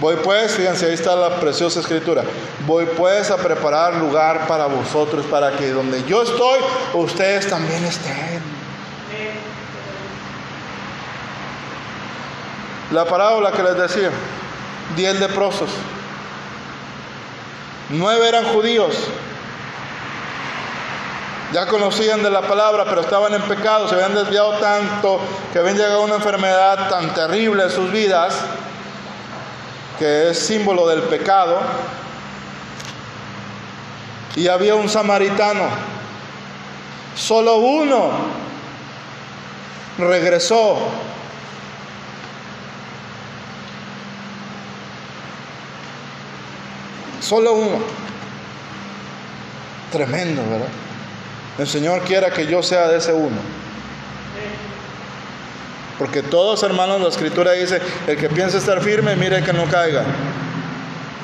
Voy 0.00 0.14
pues, 0.22 0.54
fíjense, 0.54 0.86
ahí 0.86 0.94
está 0.94 1.16
la 1.16 1.40
preciosa 1.40 1.80
escritura. 1.80 2.22
Voy 2.66 2.86
pues 2.86 3.30
a 3.32 3.36
preparar 3.36 3.96
lugar 3.96 4.46
para 4.46 4.66
vosotros, 4.66 5.26
para 5.26 5.56
que 5.56 5.70
donde 5.70 6.04
yo 6.04 6.22
estoy, 6.22 6.60
ustedes 6.94 7.48
también 7.48 7.84
estén. 7.84 8.40
La 12.92 13.04
parábola 13.04 13.50
que 13.50 13.62
les 13.62 13.76
decía, 13.76 14.10
diez 14.96 15.18
leprosos. 15.18 15.70
Nueve 17.90 18.28
eran 18.28 18.44
judíos. 18.44 18.94
Ya 21.52 21.66
conocían 21.66 22.22
de 22.22 22.30
la 22.30 22.42
palabra, 22.42 22.84
pero 22.84 23.00
estaban 23.00 23.34
en 23.34 23.42
pecado, 23.42 23.88
se 23.88 23.94
habían 23.94 24.14
desviado 24.14 24.52
tanto 24.58 25.20
que 25.52 25.58
habían 25.58 25.76
llegado 25.76 26.02
a 26.02 26.04
una 26.04 26.16
enfermedad 26.16 26.88
tan 26.88 27.14
terrible 27.14 27.64
en 27.64 27.70
sus 27.70 27.90
vidas, 27.90 28.34
que 29.98 30.30
es 30.30 30.38
símbolo 30.38 30.86
del 30.88 31.02
pecado. 31.02 31.60
Y 34.36 34.48
había 34.48 34.74
un 34.74 34.88
samaritano. 34.88 35.64
Solo 37.16 37.56
uno 37.56 38.12
regresó 39.98 40.78
Solo 47.28 47.52
uno. 47.52 47.78
Tremendo, 49.92 50.42
¿verdad? 50.48 50.68
El 51.58 51.66
Señor 51.66 52.00
quiera 52.02 52.30
que 52.30 52.46
yo 52.46 52.62
sea 52.62 52.88
de 52.88 52.96
ese 52.96 53.12
uno. 53.12 53.36
Porque 55.98 56.22
todos, 56.22 56.62
hermanos, 56.62 57.00
la 57.00 57.08
escritura 57.08 57.52
dice, 57.52 57.80
el 58.06 58.16
que 58.16 58.28
piensa 58.28 58.58
estar 58.58 58.80
firme, 58.80 59.16
mire 59.16 59.42
que 59.42 59.52
no 59.52 59.64
caiga. 59.64 60.04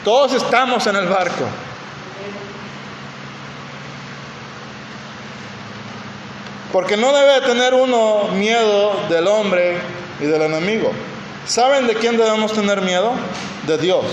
Todos 0.05 0.33
estamos 0.35 0.87
en 0.87 0.97
el 0.97 1.07
barco. 1.07 1.47
Porque 6.73 6.97
no 6.97 7.13
debe 7.13 7.47
tener 7.47 7.73
uno 7.73 8.29
miedo 8.35 8.97
del 9.09 9.29
hombre 9.29 9.79
y 10.21 10.25
del 10.25 10.43
enemigo. 10.43 10.91
¿Saben 11.47 11.87
de 11.87 11.95
quién 11.95 12.17
debemos 12.17 12.53
tener 12.53 12.83
miedo? 12.83 13.13
De 13.69 13.79
Dios. 13.79 14.05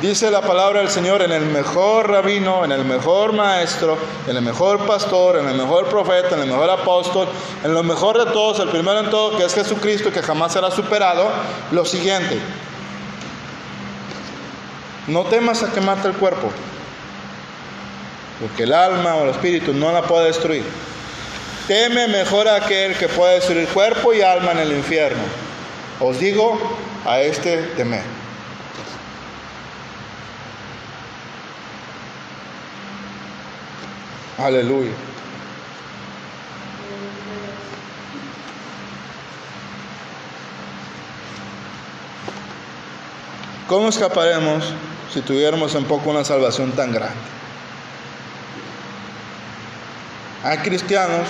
Dice 0.00 0.30
la 0.30 0.40
palabra 0.40 0.80
del 0.80 0.88
Señor 0.88 1.20
en 1.20 1.30
el 1.30 1.44
mejor 1.44 2.08
rabino, 2.08 2.64
en 2.64 2.72
el 2.72 2.86
mejor 2.86 3.34
maestro, 3.34 3.98
en 4.26 4.34
el 4.34 4.40
mejor 4.40 4.86
pastor, 4.86 5.36
en 5.36 5.46
el 5.46 5.56
mejor 5.56 5.88
profeta, 5.88 6.36
en 6.36 6.40
el 6.40 6.46
mejor 6.48 6.70
apóstol, 6.70 7.28
en 7.62 7.74
lo 7.74 7.82
mejor 7.82 8.18
de 8.18 8.32
todos, 8.32 8.60
el 8.60 8.70
primero 8.70 9.00
en 9.00 9.10
todo, 9.10 9.36
que 9.36 9.44
es 9.44 9.54
Jesucristo, 9.54 10.10
que 10.10 10.22
jamás 10.22 10.54
será 10.54 10.70
superado, 10.70 11.28
lo 11.70 11.84
siguiente. 11.84 12.38
No 15.06 15.24
temas 15.24 15.62
a 15.62 15.70
que 15.70 15.82
mate 15.82 16.08
el 16.08 16.14
cuerpo, 16.14 16.50
porque 18.40 18.62
el 18.62 18.72
alma 18.72 19.16
o 19.16 19.24
el 19.24 19.30
espíritu 19.30 19.74
no 19.74 19.92
la 19.92 20.00
puede 20.00 20.28
destruir. 20.28 20.64
Teme 21.68 22.08
mejor 22.08 22.48
a 22.48 22.54
aquel 22.54 22.96
que 22.96 23.08
puede 23.08 23.34
destruir 23.34 23.68
cuerpo 23.68 24.14
y 24.14 24.22
alma 24.22 24.52
en 24.52 24.60
el 24.60 24.72
infierno. 24.72 25.22
Os 26.00 26.18
digo, 26.18 26.58
a 27.04 27.20
este 27.20 27.58
temer. 27.76 28.19
Aleluya. 34.42 34.92
¿Cómo 43.68 43.88
escaparemos 43.90 44.64
si 45.12 45.20
tuviéramos 45.20 45.74
en 45.74 45.84
poco 45.84 46.10
una 46.10 46.24
salvación 46.24 46.72
tan 46.72 46.90
grande? 46.92 47.14
Hay 50.42 50.58
cristianos 50.58 51.28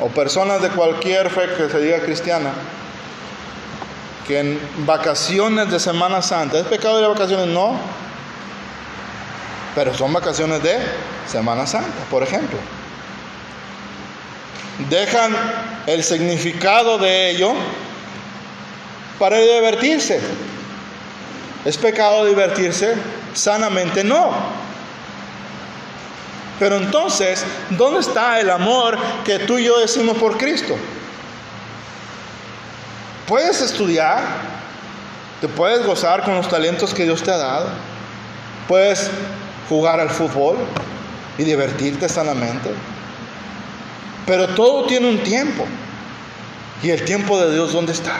o 0.00 0.08
personas 0.08 0.62
de 0.62 0.70
cualquier 0.70 1.28
fe 1.28 1.42
que 1.58 1.68
se 1.68 1.78
diga 1.78 2.00
cristiana 2.00 2.52
que 4.26 4.40
en 4.40 4.60
vacaciones 4.86 5.70
de 5.70 5.78
Semana 5.78 6.22
Santa, 6.22 6.58
¿es 6.58 6.66
pecado 6.66 6.98
ir 6.98 7.04
a 7.04 7.08
vacaciones? 7.08 7.48
No, 7.48 7.76
pero 9.74 9.94
son 9.94 10.12
vacaciones 10.12 10.62
de 10.62 10.78
Semana 11.26 11.66
Santa, 11.66 12.04
por 12.10 12.22
ejemplo. 12.22 12.58
Dejan 14.88 15.36
el 15.86 16.02
significado 16.02 16.98
de 16.98 17.30
ello 17.30 17.52
para 19.18 19.38
divertirse. 19.38 20.20
¿Es 21.64 21.76
pecado 21.76 22.24
divertirse? 22.24 22.94
Sanamente 23.34 24.02
no. 24.02 24.30
Pero 26.58 26.76
entonces, 26.76 27.44
¿dónde 27.70 28.00
está 28.00 28.40
el 28.40 28.50
amor 28.50 28.98
que 29.24 29.38
tú 29.40 29.58
y 29.58 29.64
yo 29.64 29.78
decimos 29.78 30.16
por 30.18 30.36
Cristo? 30.36 30.76
Puedes 33.26 33.60
estudiar, 33.60 34.22
te 35.40 35.48
puedes 35.48 35.86
gozar 35.86 36.22
con 36.22 36.34
los 36.34 36.48
talentos 36.48 36.92
que 36.92 37.04
Dios 37.04 37.22
te 37.22 37.30
ha 37.30 37.36
dado, 37.36 37.70
puedes 38.68 39.10
jugar 39.70 40.00
al 40.00 40.10
fútbol 40.10 40.56
y 41.38 41.44
divertirte 41.44 42.08
sanamente. 42.08 42.70
Pero 44.26 44.48
todo 44.48 44.84
tiene 44.86 45.08
un 45.08 45.18
tiempo. 45.20 45.64
¿Y 46.82 46.90
el 46.90 47.04
tiempo 47.04 47.38
de 47.40 47.54
Dios 47.54 47.72
dónde 47.72 47.92
está? 47.92 48.16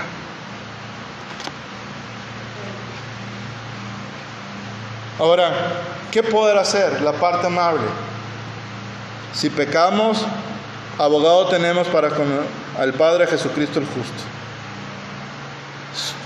Ahora, 5.19 5.53
¿qué 6.11 6.23
poder 6.23 6.57
hacer? 6.57 7.03
La 7.03 7.13
parte 7.13 7.47
amable. 7.47 7.83
Si 9.35 9.51
pecamos, 9.51 10.25
abogado 10.99 11.49
tenemos 11.49 11.89
para 11.89 12.11
con 12.11 12.27
al 12.79 12.95
Padre 12.95 13.27
Jesucristo 13.27 13.81
el 13.81 13.87
justo. 13.87 14.23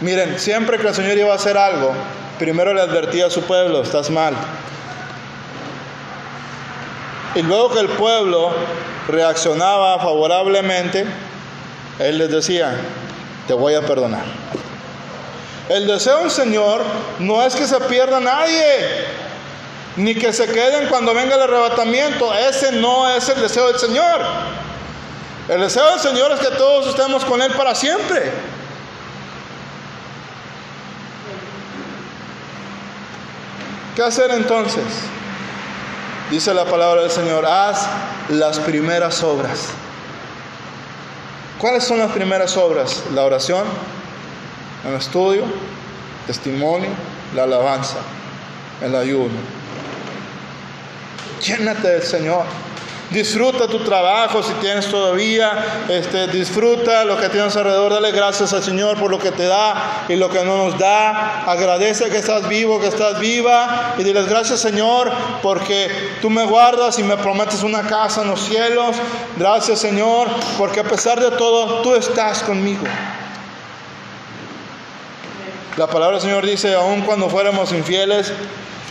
Miren, 0.00 0.38
siempre 0.38 0.78
que 0.78 0.88
el 0.88 0.94
Señor 0.94 1.16
iba 1.16 1.32
a 1.32 1.36
hacer 1.36 1.56
algo, 1.56 1.92
primero 2.38 2.74
le 2.74 2.82
advertía 2.82 3.26
a 3.26 3.30
su 3.30 3.42
pueblo, 3.42 3.82
estás 3.82 4.10
mal, 4.10 4.34
y 7.34 7.42
luego 7.42 7.70
que 7.70 7.80
el 7.80 7.88
pueblo 7.88 8.52
reaccionaba 9.08 9.98
favorablemente, 9.98 11.04
Él 11.98 12.18
les 12.18 12.30
decía, 12.30 12.76
te 13.46 13.54
voy 13.54 13.74
a 13.74 13.82
perdonar. 13.82 14.24
El 15.68 15.86
deseo 15.86 16.20
del 16.20 16.30
Señor 16.30 16.82
no 17.18 17.42
es 17.42 17.54
que 17.54 17.66
se 17.66 17.80
pierda 17.80 18.20
nadie, 18.20 19.06
ni 19.96 20.14
que 20.14 20.32
se 20.32 20.46
queden 20.46 20.88
cuando 20.88 21.14
venga 21.14 21.36
el 21.36 21.42
arrebatamiento. 21.42 22.34
Ese 22.34 22.72
no 22.72 23.08
es 23.08 23.28
el 23.28 23.40
deseo 23.40 23.68
del 23.68 23.78
Señor. 23.78 24.20
El 25.48 25.60
deseo 25.60 25.90
del 25.90 26.00
Señor 26.00 26.32
es 26.32 26.40
que 26.40 26.54
todos 26.56 26.88
estemos 26.88 27.24
con 27.24 27.40
Él 27.40 27.52
para 27.52 27.74
siempre. 27.74 28.30
¿Qué 33.96 34.02
hacer 34.02 34.30
entonces? 34.32 34.82
Dice 36.30 36.54
la 36.54 36.64
palabra 36.64 37.02
del 37.02 37.10
Señor, 37.10 37.44
haz 37.44 37.86
las 38.30 38.58
primeras 38.58 39.22
obras. 39.22 39.68
¿Cuáles 41.58 41.84
son 41.84 41.98
las 41.98 42.12
primeras 42.12 42.56
obras? 42.56 43.02
La 43.14 43.24
oración, 43.24 43.64
el 44.88 44.94
estudio, 44.94 45.44
testimonio, 46.26 46.90
la 47.34 47.44
alabanza, 47.44 47.98
el 48.82 48.94
ayuno. 48.94 49.34
Llénate 51.42 51.88
del 51.88 52.02
Señor. 52.02 52.44
Disfruta 53.10 53.68
tu 53.68 53.80
trabajo 53.80 54.42
si 54.42 54.52
tienes 54.54 54.88
todavía, 54.88 55.84
este, 55.88 56.26
disfruta 56.28 57.04
lo 57.04 57.18
que 57.18 57.28
tienes 57.28 57.54
alrededor, 57.54 57.92
dale 57.92 58.12
gracias 58.12 58.52
al 58.54 58.62
Señor 58.62 58.98
por 58.98 59.10
lo 59.10 59.18
que 59.18 59.30
te 59.30 59.44
da 59.44 60.06
y 60.08 60.16
lo 60.16 60.30
que 60.30 60.42
no 60.42 60.56
nos 60.56 60.78
da. 60.78 61.44
Agradece 61.46 62.08
que 62.08 62.16
estás 62.16 62.48
vivo, 62.48 62.80
que 62.80 62.88
estás 62.88 63.20
viva 63.20 63.94
y 63.98 64.02
diles 64.02 64.26
gracias 64.26 64.60
Señor 64.60 65.12
porque 65.42 65.90
tú 66.22 66.30
me 66.30 66.44
guardas 66.44 66.98
y 66.98 67.02
me 67.02 67.16
prometes 67.18 67.62
una 67.62 67.82
casa 67.82 68.22
en 68.22 68.28
los 68.28 68.40
cielos. 68.40 68.96
Gracias 69.36 69.80
Señor 69.80 70.28
porque 70.56 70.80
a 70.80 70.84
pesar 70.84 71.20
de 71.20 71.30
todo 71.36 71.82
tú 71.82 71.94
estás 71.94 72.42
conmigo. 72.42 72.84
La 75.76 75.88
palabra 75.88 76.16
del 76.16 76.22
Señor 76.22 76.46
dice, 76.46 76.72
aun 76.74 77.02
cuando 77.02 77.28
fuéramos 77.28 77.72
infieles, 77.72 78.32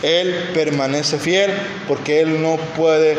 Él 0.04 0.50
permanece 0.52 1.18
fiel 1.18 1.50
porque 1.88 2.20
Él 2.20 2.42
no 2.42 2.58
puede 2.76 3.16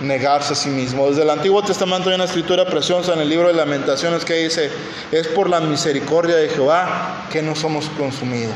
negarse 0.00 0.54
a 0.54 0.56
sí 0.56 0.68
mismo. 0.68 1.08
Desde 1.08 1.22
el 1.22 1.30
Antiguo 1.30 1.62
Testamento 1.62 2.08
hay 2.08 2.16
una 2.16 2.24
escritura 2.24 2.64
preciosa 2.66 3.14
en 3.14 3.20
el 3.20 3.28
libro 3.28 3.46
de 3.46 3.54
lamentaciones 3.54 4.24
que 4.24 4.34
dice, 4.34 4.68
es 5.12 5.28
por 5.28 5.48
la 5.48 5.60
misericordia 5.60 6.34
de 6.34 6.48
Jehová 6.48 7.28
que 7.30 7.40
no 7.40 7.54
somos 7.54 7.88
consumidos. 7.90 8.52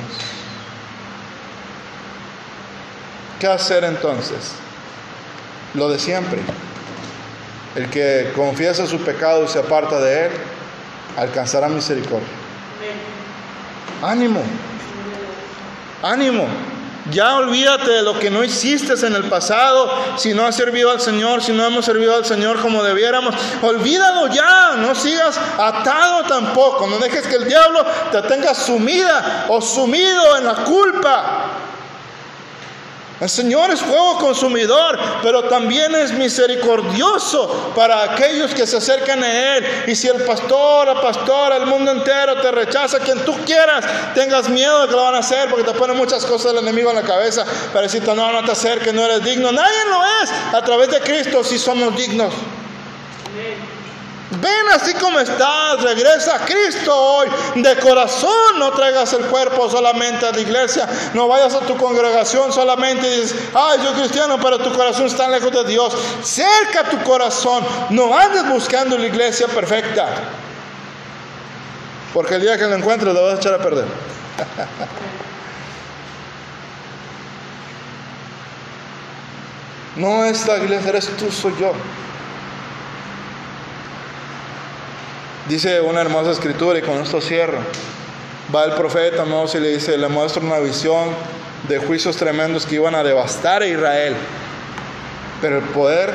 ¿Qué 3.38 3.46
hacer 3.46 3.84
entonces? 3.84 4.54
Lo 5.74 5.88
de 5.88 6.00
siempre. 6.00 6.40
El 7.76 7.88
que 7.90 8.32
confiesa 8.34 8.88
su 8.88 8.98
pecado 8.98 9.44
y 9.44 9.48
se 9.48 9.60
aparta 9.60 10.00
de 10.00 10.26
él, 10.26 10.32
alcanzará 11.16 11.68
misericordia. 11.68 12.26
Ánimo. 14.02 14.42
Ánimo. 16.02 16.48
Ya 17.10 17.36
olvídate 17.36 17.90
de 17.90 18.02
lo 18.02 18.18
que 18.18 18.30
no 18.30 18.44
hiciste 18.44 18.94
en 19.06 19.14
el 19.14 19.24
pasado, 19.24 19.90
si 20.16 20.34
no 20.34 20.46
has 20.46 20.56
servido 20.56 20.90
al 20.90 21.00
Señor, 21.00 21.42
si 21.42 21.52
no 21.52 21.64
hemos 21.64 21.84
servido 21.84 22.14
al 22.14 22.24
Señor 22.24 22.60
como 22.60 22.82
debiéramos. 22.82 23.34
Olvídalo 23.62 24.26
ya, 24.28 24.74
no 24.76 24.94
sigas 24.94 25.38
atado 25.58 26.24
tampoco, 26.24 26.86
no 26.86 26.98
dejes 26.98 27.26
que 27.26 27.36
el 27.36 27.44
diablo 27.44 27.84
te 28.12 28.22
tenga 28.22 28.54
sumida 28.54 29.46
o 29.48 29.60
sumido 29.60 30.36
en 30.36 30.44
la 30.44 30.54
culpa. 30.64 31.67
El 33.20 33.28
Señor 33.28 33.70
es 33.72 33.80
fuego 33.80 34.18
consumidor, 34.18 34.96
pero 35.22 35.44
también 35.44 35.92
es 35.96 36.12
misericordioso 36.12 37.72
para 37.74 38.02
aquellos 38.02 38.54
que 38.54 38.64
se 38.64 38.76
acercan 38.76 39.24
a 39.24 39.56
Él. 39.56 39.66
Y 39.88 39.96
si 39.96 40.06
el 40.06 40.22
pastor, 40.22 40.86
la 40.86 41.00
pastora, 41.00 41.56
el 41.56 41.66
mundo 41.66 41.90
entero 41.90 42.40
te 42.40 42.52
rechaza, 42.52 43.00
quien 43.00 43.24
tú 43.24 43.34
quieras, 43.44 43.84
tengas 44.14 44.48
miedo 44.48 44.82
de 44.82 44.88
que 44.88 44.92
lo 44.92 45.02
van 45.02 45.16
a 45.16 45.18
hacer, 45.18 45.48
porque 45.50 45.64
te 45.64 45.76
ponen 45.76 45.96
muchas 45.96 46.24
cosas 46.24 46.52
del 46.52 46.62
enemigo 46.62 46.90
en 46.90 46.96
la 46.96 47.02
cabeza 47.02 47.44
para 47.72 47.82
decirte, 47.82 48.14
no, 48.14 48.30
no 48.30 48.44
te 48.44 48.52
acerques, 48.52 48.94
no 48.94 49.04
eres 49.04 49.24
digno. 49.24 49.50
Nadie 49.50 49.84
lo 49.90 50.04
es. 50.22 50.54
A 50.54 50.62
través 50.62 50.90
de 50.90 51.00
Cristo 51.00 51.42
si 51.42 51.58
somos 51.58 51.96
dignos. 51.96 52.32
Ven 54.40 54.68
así 54.72 54.94
como 54.94 55.18
estás, 55.18 55.82
regresa 55.82 56.36
a 56.36 56.38
Cristo 56.44 56.94
hoy. 56.94 57.28
De 57.56 57.76
corazón 57.78 58.58
no 58.58 58.70
traigas 58.72 59.12
el 59.12 59.24
cuerpo 59.26 59.68
solamente 59.70 60.26
a 60.26 60.32
la 60.32 60.40
iglesia. 60.40 60.88
No 61.14 61.28
vayas 61.28 61.54
a 61.54 61.60
tu 61.60 61.76
congregación 61.76 62.52
solamente 62.52 63.06
y 63.06 63.20
dices, 63.20 63.38
ay, 63.54 63.80
yo 63.84 63.92
cristiano, 63.94 64.38
pero 64.40 64.58
tu 64.58 64.72
corazón 64.72 65.06
está 65.06 65.28
lejos 65.28 65.52
de 65.52 65.64
Dios. 65.64 65.96
Cerca 66.22 66.84
tu 66.90 67.02
corazón. 67.02 67.64
No 67.90 68.16
andes 68.16 68.48
buscando 68.48 68.96
la 68.96 69.06
iglesia 69.06 69.48
perfecta. 69.48 70.06
Porque 72.14 72.36
el 72.36 72.42
día 72.42 72.56
que 72.56 72.64
lo 72.64 72.74
encuentres 72.74 73.12
lo 73.12 73.22
vas 73.24 73.34
a 73.34 73.36
echar 73.38 73.54
a 73.54 73.58
perder. 73.58 73.86
No 79.96 80.24
es 80.24 80.46
la 80.46 80.58
iglesia, 80.58 80.90
eres 80.90 81.08
tú, 81.16 81.28
soy 81.28 81.52
yo. 81.58 81.72
Dice 85.48 85.80
una 85.80 86.02
hermosa 86.02 86.32
escritura 86.32 86.78
y 86.78 86.82
con 86.82 86.98
esto 87.00 87.22
cierro. 87.22 87.58
Va 88.54 88.64
el 88.64 88.72
profeta 88.72 89.24
Moses 89.24 89.60
y 89.60 89.64
le 89.64 89.70
dice, 89.70 89.96
le 89.96 90.08
muestra 90.08 90.42
una 90.42 90.58
visión 90.58 91.08
de 91.68 91.78
juicios 91.78 92.18
tremendos 92.18 92.66
que 92.66 92.74
iban 92.74 92.94
a 92.94 93.02
devastar 93.02 93.62
a 93.62 93.66
Israel. 93.66 94.14
Pero 95.40 95.56
el 95.58 95.64
poder 95.64 96.12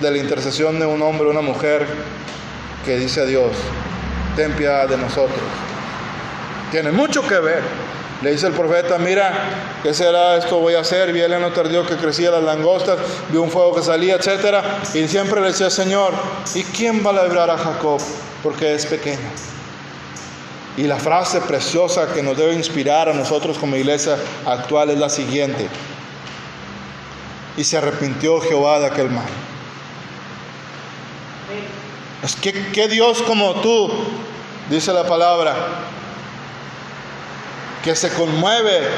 de 0.00 0.10
la 0.10 0.18
intercesión 0.18 0.78
de 0.78 0.84
un 0.84 1.00
hombre 1.00 1.28
una 1.28 1.40
mujer 1.40 1.86
que 2.84 2.98
dice 2.98 3.22
a 3.22 3.24
Dios, 3.24 3.52
ten 4.36 4.52
piedad 4.52 4.86
de 4.86 4.98
nosotros. 4.98 5.40
Tiene 6.70 6.92
mucho 6.92 7.26
que 7.26 7.38
ver. 7.38 7.62
Le 8.22 8.32
dice 8.32 8.48
el 8.48 8.52
profeta, 8.52 8.98
mira, 8.98 9.32
¿qué 9.82 9.94
será 9.94 10.36
esto 10.36 10.58
voy 10.58 10.74
a 10.74 10.80
hacer? 10.80 11.10
Vi 11.12 11.20
no 11.20 11.52
tardío 11.52 11.86
que 11.86 11.96
crecía 11.96 12.30
las 12.30 12.42
langostas, 12.42 12.98
vi 13.30 13.38
un 13.38 13.50
fuego 13.50 13.74
que 13.74 13.82
salía, 13.82 14.16
etc. 14.16 14.62
Y 14.92 15.08
siempre 15.08 15.40
le 15.40 15.48
decía, 15.48 15.70
Señor, 15.70 16.12
¿y 16.54 16.62
quién 16.64 17.04
va 17.04 17.10
a 17.10 17.24
librar 17.24 17.48
a 17.48 17.56
Jacob? 17.56 17.98
Porque 18.42 18.74
es 18.74 18.84
pequeño. 18.84 19.30
Y 20.76 20.82
la 20.82 20.98
frase 20.98 21.40
preciosa 21.40 22.12
que 22.12 22.22
nos 22.22 22.36
debe 22.36 22.52
inspirar 22.52 23.08
a 23.08 23.14
nosotros 23.14 23.56
como 23.58 23.76
iglesia 23.76 24.16
actual 24.44 24.90
es 24.90 24.98
la 24.98 25.08
siguiente. 25.08 25.66
Y 27.56 27.64
se 27.64 27.78
arrepintió 27.78 28.38
Jehová 28.42 28.80
de 28.80 28.86
aquel 28.86 29.10
mal. 29.10 29.24
Es 32.22 32.36
que, 32.36 32.52
¿qué 32.72 32.86
Dios 32.86 33.22
como 33.22 33.54
tú, 33.62 33.90
dice 34.68 34.92
la 34.92 35.06
palabra, 35.06 35.54
que 37.82 37.96
se 37.96 38.10
conmueve 38.10 38.88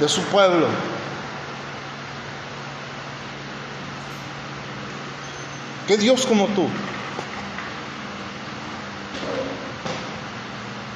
de 0.00 0.08
su 0.08 0.22
pueblo. 0.22 0.66
¿Qué 5.86 5.96
Dios 5.96 6.26
como 6.26 6.46
tú? 6.48 6.68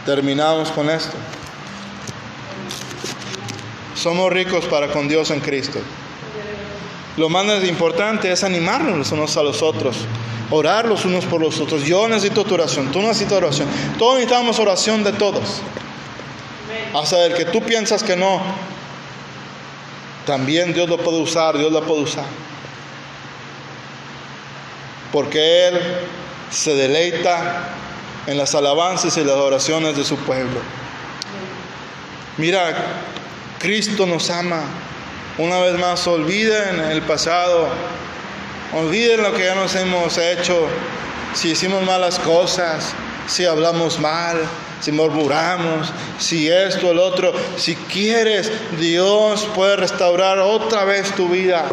Terminamos 0.05 0.71
con 0.71 0.89
esto. 0.91 1.17
Somos 3.95 4.33
ricos 4.33 4.65
para 4.67 4.89
con 4.89 5.09
Dios 5.09 5.31
en 5.31 5.41
Cristo. 5.41 5.81
Lo 7.17 7.29
más 7.29 7.65
importante 7.65 8.31
es 8.31 8.45
animarnos 8.45 8.99
los 8.99 9.13
unos 9.13 9.37
a 9.37 9.43
los 9.43 9.63
otros, 9.63 9.97
orar 10.51 10.87
los 10.87 11.05
unos 11.05 11.25
por 11.25 11.41
los 11.41 11.59
otros. 11.61 11.83
Yo 11.85 12.07
necesito 12.09 12.45
tu 12.45 12.55
oración, 12.55 12.93
tú 12.93 13.01
necesitas 13.01 13.33
oración. 13.33 13.69
Todos 13.99 14.17
necesitamos 14.17 14.59
oración 14.59 15.03
de 15.03 15.13
todos 15.13 15.63
hasta 16.95 17.27
el 17.27 17.35
que 17.35 17.45
tú 17.47 17.63
piensas 17.63 18.03
que 18.03 18.17
no, 18.17 18.41
también 20.27 20.73
Dios 20.73 20.89
lo 20.89 20.99
puede 20.99 21.19
usar, 21.19 21.57
Dios 21.57 21.73
lo 21.73 21.83
puede 21.85 22.03
usar. 22.03 22.25
Porque 25.13 25.69
Él 25.69 25.81
se 26.51 26.75
deleita 26.75 27.69
en 28.27 28.37
las 28.37 28.55
alabanzas 28.55 29.17
y 29.17 29.25
las 29.25 29.37
oraciones 29.37 29.97
de 29.97 30.05
su 30.05 30.17
pueblo. 30.17 30.61
Mira, 32.39 32.75
Cristo 33.59 34.05
nos 34.05 34.29
ama. 34.31 34.63
Una 35.39 35.59
vez 35.61 35.79
más, 35.79 36.07
olviden 36.07 36.81
el 36.81 37.03
pasado, 37.03 37.69
olviden 38.75 39.23
lo 39.23 39.33
que 39.33 39.45
ya 39.45 39.55
nos 39.55 39.75
hemos 39.75 40.19
hecho, 40.19 40.67
si 41.35 41.51
hicimos 41.51 41.85
malas 41.85 42.19
cosas, 42.19 42.95
si 43.27 43.45
hablamos 43.45 43.99
mal, 43.99 44.39
si 44.81 44.93
murmuramos, 44.93 45.93
si 46.19 46.49
esto, 46.49 46.91
el 46.91 46.99
otro, 46.99 47.33
si 47.57 47.75
quieres, 47.75 48.51
Dios 48.79 49.47
puede 49.55 49.77
restaurar 49.77 50.39
otra 50.39 50.85
vez 50.85 51.15
tu 51.15 51.29
vida. 51.29 51.67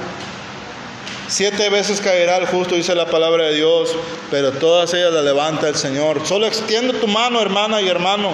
Siete 1.28 1.70
veces 1.70 2.02
caerá 2.02 2.38
el 2.38 2.48
justo, 2.48 2.76
dice 2.76 2.96
la 2.96 3.06
palabra 3.06 3.46
de 3.46 3.56
Dios, 3.56 3.96
pero 4.30 4.52
todas 4.52 4.94
ellas 4.94 5.14
la 5.14 5.22
levanta 5.22 5.68
el 5.68 5.76
Señor. 5.76 6.26
Solo 6.26 6.46
extiende 6.46 6.94
tu 6.94 7.08
mano, 7.08 7.42
hermana 7.42 7.82
y 7.82 7.88
hermano. 7.88 8.32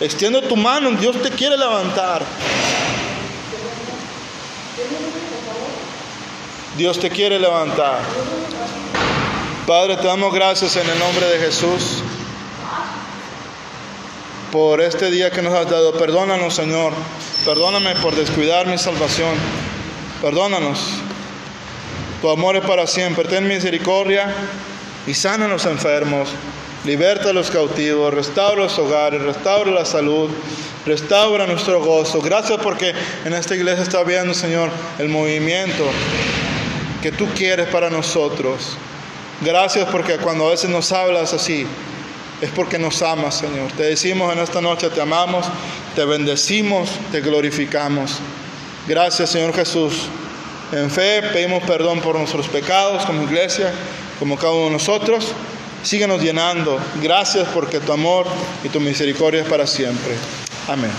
Extiende 0.00 0.42
tu 0.42 0.56
mano, 0.56 0.90
Dios 0.92 1.20
te 1.22 1.30
quiere 1.30 1.56
levantar. 1.56 2.22
Dios 6.76 7.00
te 7.00 7.08
quiere 7.10 7.38
levantar. 7.38 8.00
Padre, 9.66 9.96
te 9.96 10.06
damos 10.06 10.32
gracias 10.32 10.76
en 10.76 10.88
el 10.88 10.98
nombre 10.98 11.26
de 11.26 11.38
Jesús 11.38 12.02
por 14.56 14.80
este 14.80 15.10
día 15.10 15.30
que 15.30 15.42
nos 15.42 15.52
has 15.52 15.68
dado. 15.68 15.92
Perdónanos, 15.98 16.54
Señor. 16.54 16.94
Perdóname 17.44 17.94
por 17.96 18.16
descuidar 18.16 18.66
mi 18.66 18.78
salvación. 18.78 19.34
Perdónanos. 20.22 20.80
Tu 22.22 22.30
amor 22.30 22.56
es 22.56 22.64
para 22.64 22.86
siempre. 22.86 23.28
Ten 23.28 23.46
misericordia 23.46 24.32
y 25.06 25.12
sana 25.12 25.44
a 25.44 25.48
los 25.48 25.66
enfermos. 25.66 26.30
Liberta 26.86 27.28
a 27.28 27.32
los 27.34 27.50
cautivos, 27.50 28.14
restaura 28.14 28.62
los 28.62 28.78
hogares, 28.78 29.20
restaura 29.20 29.72
la 29.72 29.84
salud, 29.84 30.30
restaura 30.86 31.46
nuestro 31.46 31.84
gozo. 31.84 32.22
Gracias 32.22 32.58
porque 32.62 32.94
en 33.26 33.34
esta 33.34 33.54
iglesia 33.54 33.82
está 33.82 34.04
viendo, 34.04 34.32
Señor, 34.32 34.70
el 34.98 35.10
movimiento 35.10 35.84
que 37.02 37.12
tú 37.12 37.26
quieres 37.36 37.68
para 37.68 37.90
nosotros. 37.90 38.78
Gracias 39.42 39.86
porque 39.92 40.16
cuando 40.16 40.46
a 40.46 40.52
veces 40.52 40.70
nos 40.70 40.92
hablas 40.92 41.34
así, 41.34 41.66
es 42.40 42.50
porque 42.50 42.78
nos 42.78 43.02
amas, 43.02 43.36
Señor. 43.36 43.72
Te 43.72 43.84
decimos 43.84 44.32
en 44.32 44.40
esta 44.40 44.60
noche, 44.60 44.90
te 44.90 45.00
amamos, 45.00 45.46
te 45.94 46.04
bendecimos, 46.04 46.90
te 47.10 47.20
glorificamos. 47.20 48.18
Gracias, 48.86 49.30
Señor 49.30 49.54
Jesús. 49.54 50.08
En 50.72 50.90
fe 50.90 51.22
pedimos 51.32 51.62
perdón 51.62 52.00
por 52.00 52.16
nuestros 52.16 52.48
pecados 52.48 53.04
como 53.06 53.22
iglesia, 53.22 53.72
como 54.18 54.36
cada 54.36 54.52
uno 54.52 54.66
de 54.66 54.72
nosotros. 54.72 55.32
Síguenos 55.82 56.20
llenando. 56.20 56.78
Gracias 57.00 57.46
porque 57.54 57.78
tu 57.80 57.92
amor 57.92 58.26
y 58.64 58.68
tu 58.68 58.80
misericordia 58.80 59.42
es 59.42 59.48
para 59.48 59.66
siempre. 59.66 60.14
Amén. 60.68 60.90